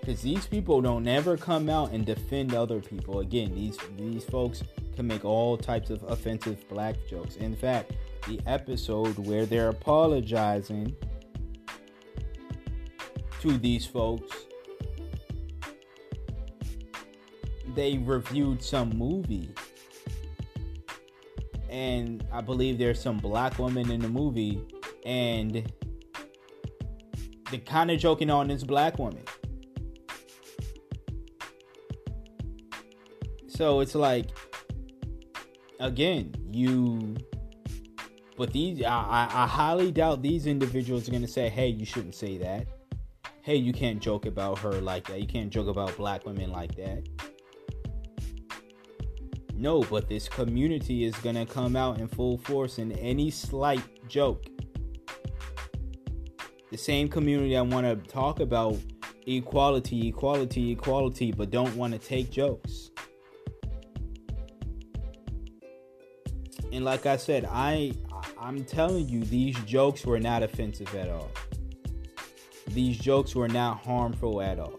[0.00, 3.20] Because these people don't ever come out and defend other people.
[3.20, 4.62] Again, these these folks
[4.96, 7.36] can make all types of offensive black jokes.
[7.36, 7.92] In fact,
[8.26, 10.94] the episode where they're apologizing
[13.40, 14.36] to these folks,
[17.74, 19.50] they reviewed some movie.
[21.72, 24.62] And I believe there's some black woman in the movie,
[25.04, 25.66] and
[27.50, 29.24] they're kind of joking on this black woman.
[33.48, 34.28] So it's like
[35.82, 37.16] again, you.
[38.36, 42.38] But these, I, I highly doubt these individuals are to say, hey, you shouldn't say
[42.38, 42.66] that.
[43.42, 45.20] Hey, you can't joke about her like that.
[45.20, 47.06] You can't joke about black women like that.
[49.62, 54.08] No, but this community is going to come out in full force in any slight
[54.08, 54.44] joke.
[56.72, 58.76] The same community I want to talk about
[59.24, 62.90] equality, equality, equality, but don't want to take jokes.
[66.72, 67.92] And like I said, I
[68.40, 71.30] I'm telling you these jokes were not offensive at all.
[72.70, 74.74] These jokes were not harmful at all.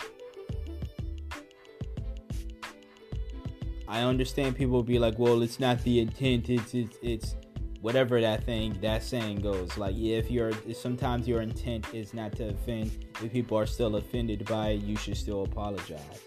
[3.93, 7.35] I understand people be like, well, it's not the intent, it's it's it's
[7.79, 9.77] whatever that thing that saying goes.
[9.77, 12.89] Like, if you're sometimes your intent is not to offend,
[13.21, 16.23] if people are still offended by it, you should still apologize.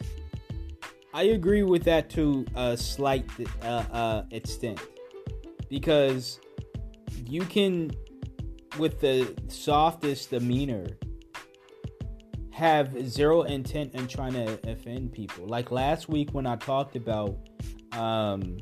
[1.12, 3.28] I agree with that to a slight
[3.62, 4.80] uh, uh, extent
[5.68, 6.38] because
[7.26, 7.90] you can,
[8.78, 10.86] with the softest demeanor,
[12.52, 15.48] have zero intent in trying to offend people.
[15.48, 17.36] Like last week when I talked about
[17.96, 18.58] um,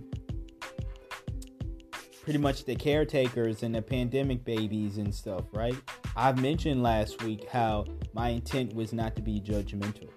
[2.22, 5.76] pretty much the caretakers and the pandemic babies and stuff, right?
[6.16, 10.09] I've mentioned last week how my intent was not to be judgmental.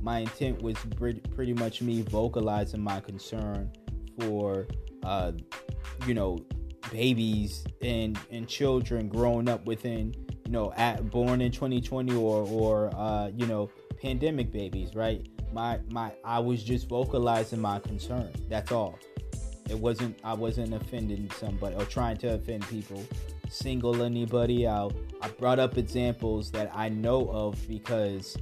[0.00, 3.70] My intent was pretty much me vocalizing my concern
[4.18, 4.66] for,
[5.02, 5.32] uh,
[6.06, 6.38] you know,
[6.92, 12.94] babies and and children growing up within, you know, at born in 2020 or or
[12.94, 13.68] uh, you know,
[14.00, 15.26] pandemic babies, right?
[15.56, 18.30] My my I was just vocalizing my concern.
[18.50, 18.98] That's all.
[19.70, 23.02] It wasn't I wasn't offending somebody or trying to offend people,
[23.48, 24.94] single anybody out.
[25.22, 28.36] I brought up examples that I know of because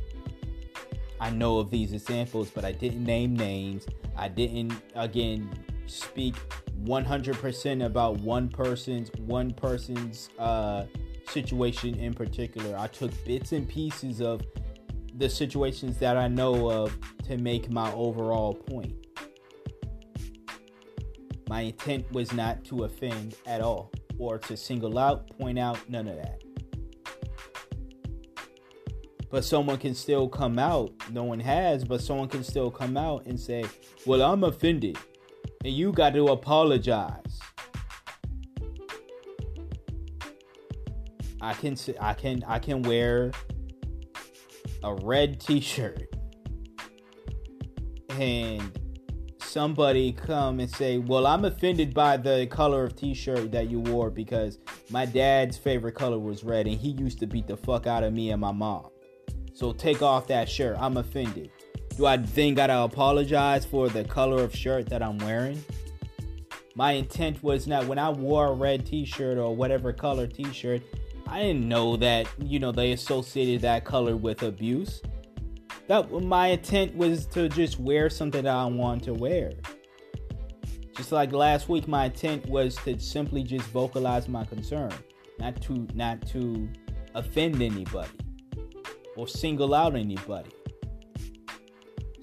[1.21, 3.87] I know of these examples, but I didn't name names.
[4.17, 5.49] I didn't again
[5.87, 6.35] speak
[6.83, 10.87] 100% about one person's one person's uh,
[11.29, 12.77] situation in particular.
[12.77, 14.43] I took bits and pieces of
[15.17, 18.95] the situations that I know of to make my overall point.
[21.49, 26.09] My intent was not to offend at all or to single out, point out, none
[26.09, 26.43] of that.
[29.31, 33.27] But someone can still come out, no one has, but someone can still come out
[33.27, 33.65] and say,
[34.07, 34.97] Well, I'm offended,
[35.65, 37.41] and you got to apologize.
[41.41, 43.33] I can I can I can wear
[44.85, 46.07] a red t-shirt
[48.11, 48.79] and
[49.41, 54.11] somebody come and say, "Well, I'm offended by the color of t-shirt that you wore
[54.11, 54.59] because
[54.91, 58.13] my dad's favorite color was red and he used to beat the fuck out of
[58.13, 58.89] me and my mom.
[59.55, 60.77] So take off that shirt.
[60.79, 61.51] I'm offended."
[61.97, 65.63] Do I then got to apologize for the color of shirt that I'm wearing?
[66.75, 70.83] My intent was not when I wore a red t-shirt or whatever color t-shirt,
[71.27, 75.03] I didn't know that, you know, they associated that color with abuse
[75.87, 79.53] that my intent was to just wear something that I want to wear.
[80.97, 84.93] Just like last week, my intent was to simply just vocalize my concern,
[85.39, 86.69] not to not to
[87.15, 88.11] offend anybody
[89.17, 90.51] or single out anybody.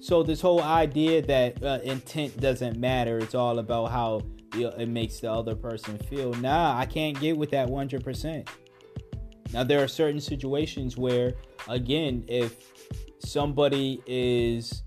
[0.00, 4.22] So this whole idea that uh, intent doesn't matter, it's all about how
[4.54, 6.34] it makes the other person feel.
[6.34, 8.48] Nah, I can't get with that 100%.
[9.52, 11.34] Now there are certain situations where
[11.68, 12.56] again, if
[13.18, 14.82] somebody is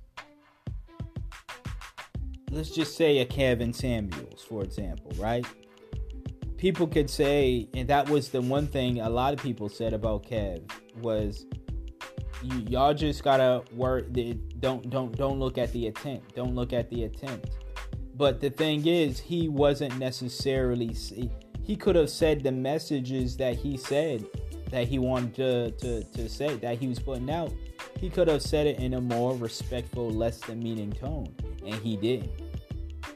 [2.52, 5.46] let's just say a Kevin Samuels, for example, right?
[6.58, 10.24] People could say, and that was the one thing a lot of people said about
[10.24, 10.70] Kev
[11.02, 11.46] was
[12.68, 14.08] y'all just gotta work.
[14.60, 16.36] Don't don't don't look at the attempt.
[16.36, 17.58] Don't look at the attempt.
[18.16, 20.96] But the thing is, he wasn't necessarily.
[21.62, 24.26] He could have said the messages that he said
[24.76, 27.54] that he wanted to, to, to say that he was putting out
[27.98, 31.34] he could have said it in a more respectful, less demeaning tone,
[31.66, 32.30] and he didn't.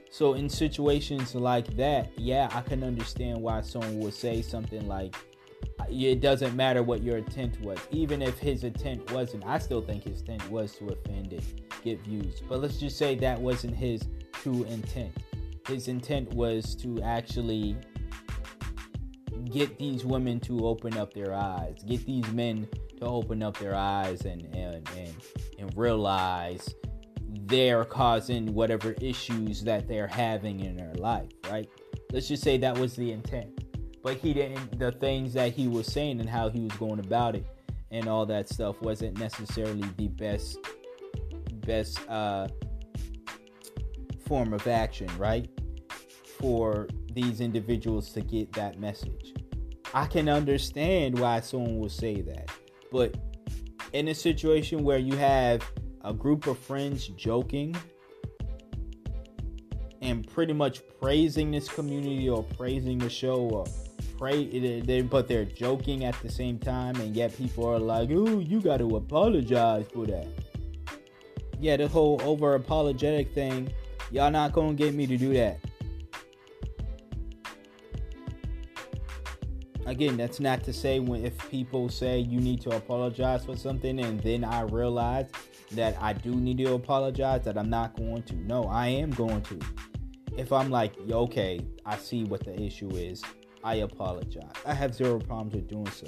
[0.10, 5.16] So, in situations like that, yeah, I can understand why someone would say something like,
[5.90, 7.78] it doesn't matter what your intent was.
[7.92, 11.44] Even if his intent wasn't, I still think his intent was to offend and
[11.84, 12.42] get views.
[12.48, 14.02] But let's just say that wasn't his
[14.32, 15.12] true intent.
[15.68, 17.76] His intent was to actually
[19.46, 22.68] get these women to open up their eyes, get these men
[23.00, 25.16] to open up their eyes and and and,
[25.58, 26.74] and realize
[27.46, 31.70] they're causing whatever issues that they're having in their life, right?
[32.12, 33.66] Let's just say that was the intent.
[34.02, 37.36] But he didn't the things that he was saying and how he was going about
[37.36, 37.46] it
[37.92, 40.58] and all that stuff wasn't necessarily the best
[41.66, 42.48] best uh
[44.26, 45.50] form of action, right?
[46.40, 49.34] For these individuals to get that message.
[49.94, 52.50] I can understand why someone would say that.
[52.92, 53.16] But
[53.94, 55.64] in a situation where you have
[56.04, 57.76] a group of friends joking
[60.02, 63.66] and pretty much praising this community or praising the show or
[64.18, 68.60] pray but they're joking at the same time and yet people are like oh you
[68.62, 70.28] got to apologize for that
[71.60, 73.72] yeah the whole over apologetic thing
[74.12, 75.58] y'all not gonna get me to do that
[79.86, 84.00] again, that's not to say when if people say you need to apologize for something
[84.00, 85.28] and then I realize
[85.72, 88.36] that I do need to apologize that I'm not going to.
[88.36, 89.60] No, I am going to.
[90.38, 93.24] If I'm like, okay, I see what the issue is,
[93.64, 94.54] I apologize.
[94.66, 96.08] I have zero problems with doing so.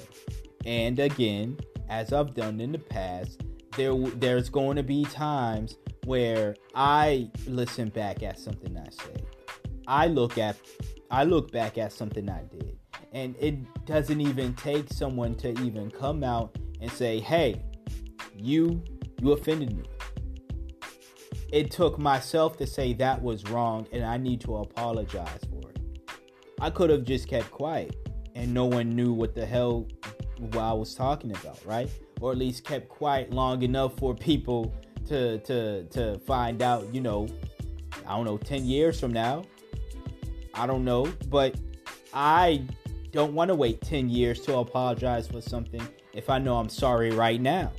[0.65, 1.57] And again,
[1.89, 3.41] as I've done in the past,
[3.76, 9.24] there there's going to be times where I listen back at something I say.
[9.88, 10.57] I look at
[11.09, 12.70] I look back at something I did.
[13.12, 17.62] And it doesn't even take someone to even come out and say, "Hey,
[18.36, 18.82] you
[19.22, 19.84] you offended me."
[21.51, 25.80] It took myself to say that was wrong and I need to apologize for it.
[26.62, 27.95] I could have just kept quiet
[28.36, 29.88] and no one knew what the hell
[30.39, 31.89] what I was talking about, right?
[32.22, 34.74] Or at least kept quiet long enough for people
[35.07, 37.28] to to to find out, you know,
[38.07, 39.43] I don't know, 10 years from now.
[40.53, 41.55] I don't know, but
[42.14, 42.66] I
[43.12, 47.12] don't want to wait 10 years to apologize for something if I know I'm sorry
[47.12, 47.72] right now.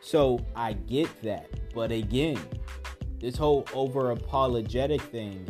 [0.00, 1.48] So I get that.
[1.74, 2.40] But again,
[3.20, 5.46] this whole over apologetic thing,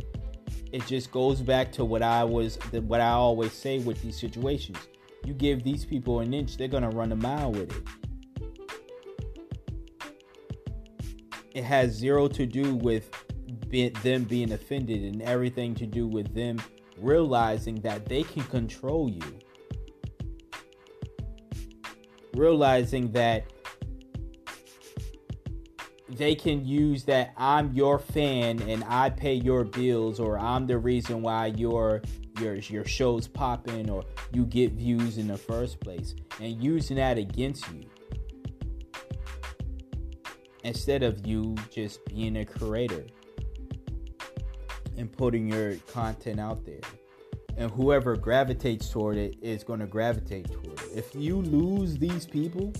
[0.73, 4.79] it just goes back to what I was what I always say with these situations.
[5.25, 7.83] You give these people an inch, they're gonna run a mile with it.
[11.55, 13.11] It has zero to do with
[13.69, 16.59] be, them being offended and everything to do with them
[17.01, 19.39] realizing that they can control you.
[22.35, 23.47] Realizing that
[26.09, 30.79] they can use that I'm your fan and I pay your bills or I'm the
[30.79, 32.03] reason why your
[32.41, 37.19] your your show's popping or you get views in the first place and using that
[37.19, 37.83] against you
[40.65, 43.05] instead of you just being a creator
[44.99, 46.81] and putting your content out there
[47.57, 52.27] and whoever gravitates toward it is going to gravitate toward it if you lose these
[52.27, 52.73] people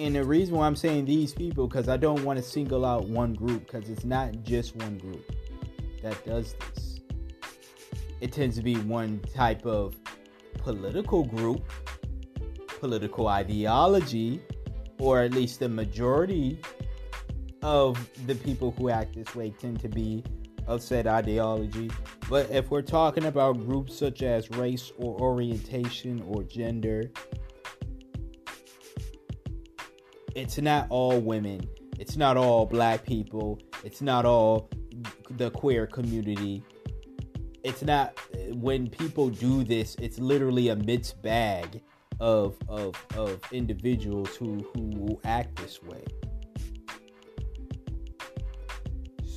[0.00, 3.04] and the reason why I'm saying these people because I don't want to single out
[3.04, 5.30] one group because it's not just one group
[6.02, 7.00] that does this.
[8.20, 9.94] It tends to be one type of
[10.56, 11.70] political group,
[12.66, 14.40] political ideology,
[14.98, 16.60] or at least the majority
[17.62, 20.24] of the people who act this way tend to be
[20.66, 21.90] of said ideology.
[22.28, 27.10] But if we're talking about groups such as race or orientation or gender,
[30.34, 31.60] it's not all women.
[31.98, 33.58] It's not all black people.
[33.84, 34.70] It's not all
[35.30, 36.62] the queer community.
[37.62, 38.18] It's not
[38.52, 41.82] when people do this, it's literally a mixed bag
[42.20, 46.04] of of of individuals who who act this way.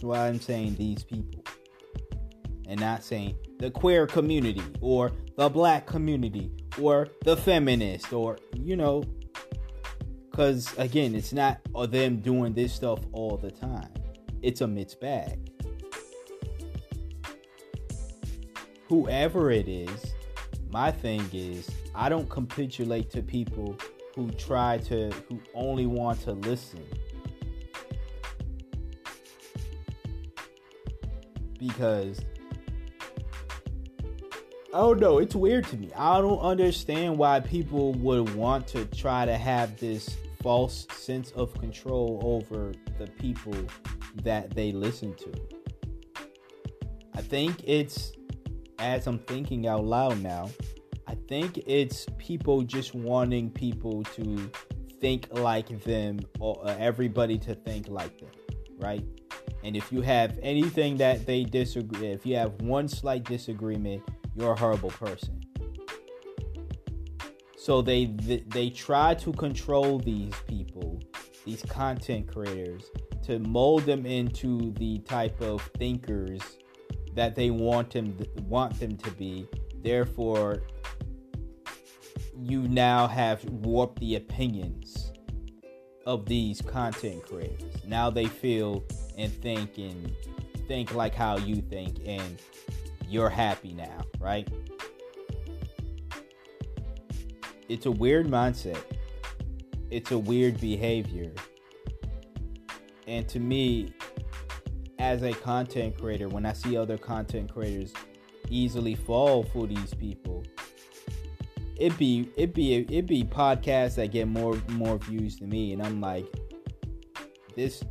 [0.03, 1.43] Why I'm saying these people.
[2.67, 6.51] And not saying the queer community or the black community
[6.81, 9.03] or the feminist or you know
[10.33, 11.59] because again, it's not
[11.91, 13.89] them doing this stuff all the time.
[14.41, 15.51] It's a mixed bag.
[18.87, 20.13] Whoever it is,
[20.71, 23.77] my thing is, I don't capitulate to people
[24.15, 26.83] who try to, who only want to listen.
[31.65, 32.19] Because
[34.73, 35.91] I don't know, it's weird to me.
[35.95, 41.53] I don't understand why people would want to try to have this false sense of
[41.59, 43.55] control over the people
[44.23, 45.31] that they listen to.
[47.15, 48.13] I think it's,
[48.79, 50.49] as I'm thinking out loud now,
[51.07, 54.51] I think it's people just wanting people to
[54.99, 58.31] think like them or uh, everybody to think like them,
[58.79, 59.05] right?
[59.63, 64.03] And if you have anything that they disagree, if you have one slight disagreement,
[64.35, 65.39] you're a horrible person.
[67.57, 70.99] So they, they try to control these people,
[71.45, 72.91] these content creators,
[73.23, 76.41] to mold them into the type of thinkers
[77.15, 79.47] that they want them want them to be.
[79.81, 80.63] Therefore,
[82.37, 85.13] you now have warped the opinions
[86.05, 87.73] of these content creators.
[87.87, 88.83] Now they feel
[89.17, 90.15] and think and
[90.67, 92.39] think like how you think and
[93.07, 94.47] you're happy now, right?
[97.69, 98.81] it's a weird mindset.
[99.89, 101.31] It's a weird behavior.
[103.07, 103.93] And to me,
[104.99, 107.93] as a content creator, when I see other content creators
[108.49, 110.43] easily fall for these people,
[111.75, 115.81] it be it be it be podcasts that get more more views than me, and
[115.81, 116.25] I'm like,
[117.55, 117.83] this,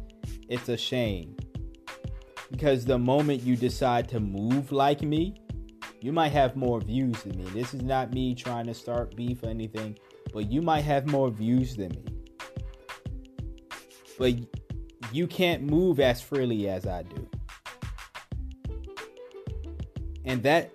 [0.53, 1.35] it's a shame
[2.51, 5.35] Because the moment you decide to move like me,
[6.03, 7.45] you might have more views than me.
[7.51, 9.99] This is not me trying to start beef or anything,
[10.35, 12.05] but you might have more views than me.
[14.19, 14.35] But
[15.13, 17.29] you can't move as freely as I do.
[20.27, 20.73] And that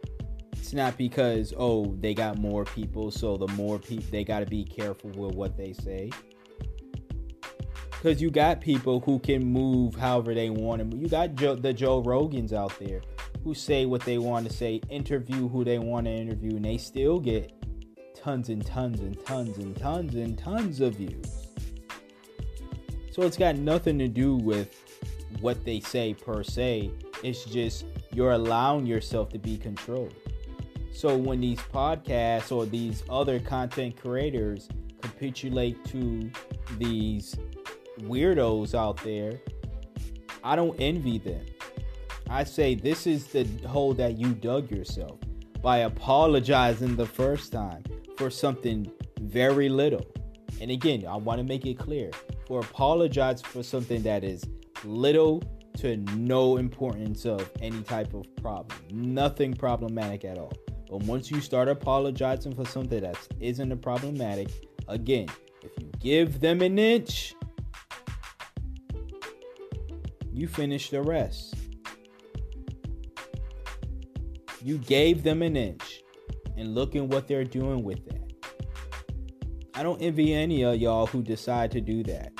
[0.54, 4.46] it's not because oh they got more people so the more people they got to
[4.46, 6.10] be careful with what they say
[7.98, 11.74] because you got people who can move however they want to you got Joe, the
[11.74, 13.02] Joe Rogans out there
[13.43, 16.78] who say what they want to say interview who they want to interview and they
[16.78, 17.52] still get
[18.16, 21.48] tons and tons and tons and tons and tons of views.
[23.12, 24.76] So it's got nothing to do with
[25.39, 26.91] what they say per se.
[27.24, 30.14] It's just you're allowing yourself to be controlled.
[30.91, 34.68] So when these podcasts or these other content creators
[35.02, 36.30] capitulate to
[36.78, 37.36] these
[38.00, 39.39] weirdos out there,
[40.43, 41.45] I don't envy them.
[42.30, 45.20] I say this is the hole that you dug yourself
[45.62, 47.84] by apologizing the first time
[48.18, 48.91] for something
[49.22, 50.06] very little.
[50.60, 52.12] And again, I want to make it clear
[52.48, 54.43] for apologize for something that is
[54.84, 55.43] little
[55.78, 58.78] to no importance of any type of problem.
[58.91, 60.54] Nothing problematic at all.
[60.89, 64.50] But once you start apologizing for something that isn't a problematic,
[64.88, 65.28] again,
[65.62, 67.36] if you give them an inch,
[70.38, 71.56] you finished the rest.
[74.64, 76.04] You gave them an inch,
[76.56, 78.34] and look at what they're doing with that.
[79.74, 82.34] I don't envy any of y'all who decide to do that.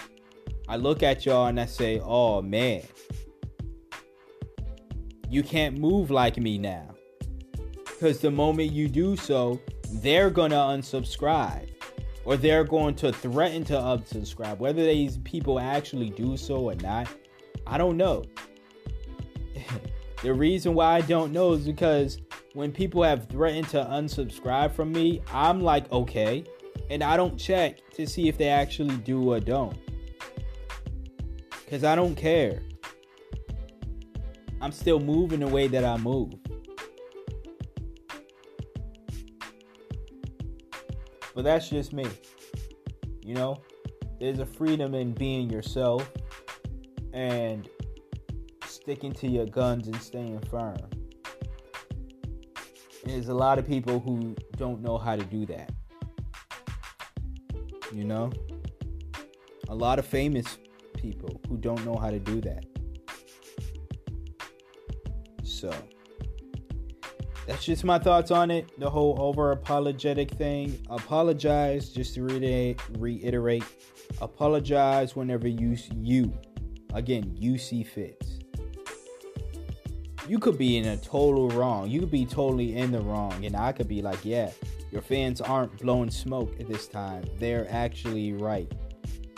[0.68, 2.84] I look at y'all and I say, oh man,
[5.30, 6.96] you can't move like me now.
[7.86, 9.60] Because the moment you do so,
[10.02, 11.70] they're going to unsubscribe
[12.26, 14.60] or they're going to threaten to unsubscribe.
[14.60, 17.08] Whether these people actually do so or not,
[17.70, 18.24] I don't know.
[20.24, 22.20] the reason why I don't know is because
[22.54, 26.46] when people have threatened to unsubscribe from me, I'm like, okay.
[26.90, 29.78] And I don't check to see if they actually do or don't.
[31.66, 32.62] Because I don't care.
[34.62, 36.34] I'm still moving the way that I move.
[41.36, 42.08] But that's just me.
[43.22, 43.62] You know,
[44.20, 46.10] there's a freedom in being yourself
[47.18, 47.68] and
[48.68, 50.78] sticking to your guns and staying firm.
[53.04, 55.72] There's a lot of people who don't know how to do that.
[57.92, 58.32] You know?
[59.70, 60.60] A lot of famous
[60.96, 62.66] people who don't know how to do that.
[65.44, 65.74] So
[67.48, 68.80] that's just my thoughts on it.
[68.80, 70.80] The whole over apologetic thing.
[70.92, 73.64] Apologize, just to reiterate, reiterate.
[74.22, 76.32] Apologize whenever you you
[76.94, 78.24] again you see fit.
[80.28, 81.90] You could be in a total wrong.
[81.90, 84.52] You could be totally in the wrong, and I could be like, yeah,
[84.92, 87.24] your fans aren't blowing smoke at this time.
[87.40, 88.72] They're actually right.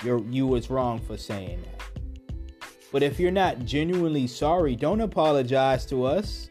[0.04, 2.68] You're you was wrong for saying that.
[2.91, 6.50] But if you're not genuinely sorry, don't apologize to us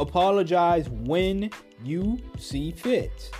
[0.00, 1.50] apologize when
[1.84, 3.30] you see fit.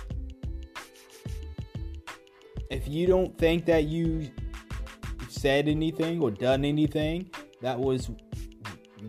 [2.69, 4.29] If you don't think that you
[5.41, 7.27] said anything or done anything
[7.63, 8.11] that was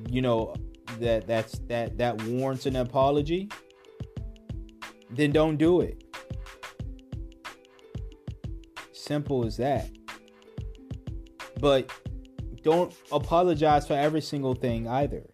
[0.09, 0.55] you know
[0.99, 3.51] that that's that that warrants an apology,
[5.11, 6.03] then don't do it.
[8.93, 9.91] Simple as that.
[11.61, 11.93] But
[12.63, 15.25] don't apologize for every single thing either.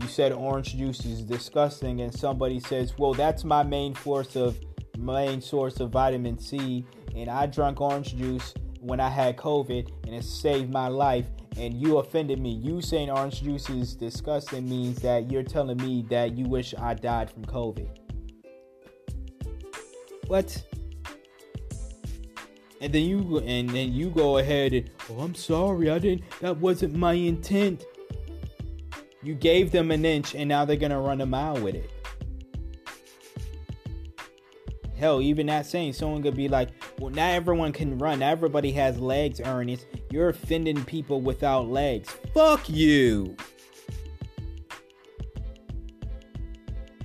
[0.00, 4.56] You said orange juice is disgusting and somebody says, "Well, that's my main source of
[5.04, 6.84] main source of vitamin C
[7.14, 11.26] and I drank orange juice when I had COVID and it saved my life."
[11.56, 12.50] And you offended me.
[12.50, 16.94] You saying orange juice is disgusting means that you're telling me that you wish I
[16.94, 17.88] died from COVID.
[20.26, 20.62] What?
[22.80, 26.56] And then you and then you go ahead and oh I'm sorry I didn't that
[26.56, 27.84] wasn't my intent.
[29.22, 31.90] You gave them an inch and now they're to run a mile with it.
[35.04, 38.20] Hell, even that saying, someone could be like, well, not everyone can run.
[38.20, 39.86] Not everybody has legs, Ernest.
[40.10, 42.08] You're offending people without legs.
[42.32, 43.36] Fuck you.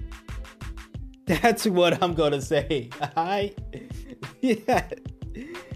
[1.25, 2.89] That's what I'm going to say.
[3.17, 3.53] I,
[4.39, 4.87] yeah.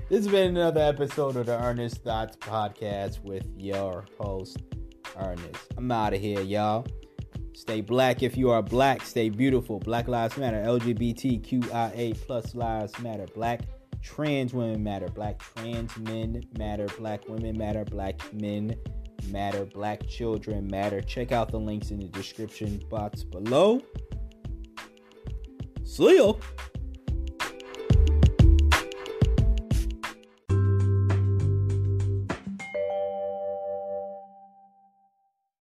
[0.09, 4.57] This has been another episode of the Ernest Thoughts Podcast with your host,
[5.17, 5.73] Ernest.
[5.75, 6.85] I'm out of here, y'all.
[7.53, 9.03] Stay black if you are black.
[9.03, 9.79] Stay beautiful.
[9.79, 10.63] Black Lives Matter.
[10.63, 13.27] LGBTQIA plus lives matter.
[13.35, 13.61] Black
[14.01, 18.75] trans women matter, black trans men matter, black women matter, black men
[19.29, 21.01] matter, black children matter.
[21.01, 23.81] Check out the links in the description box below.
[25.83, 26.33] See.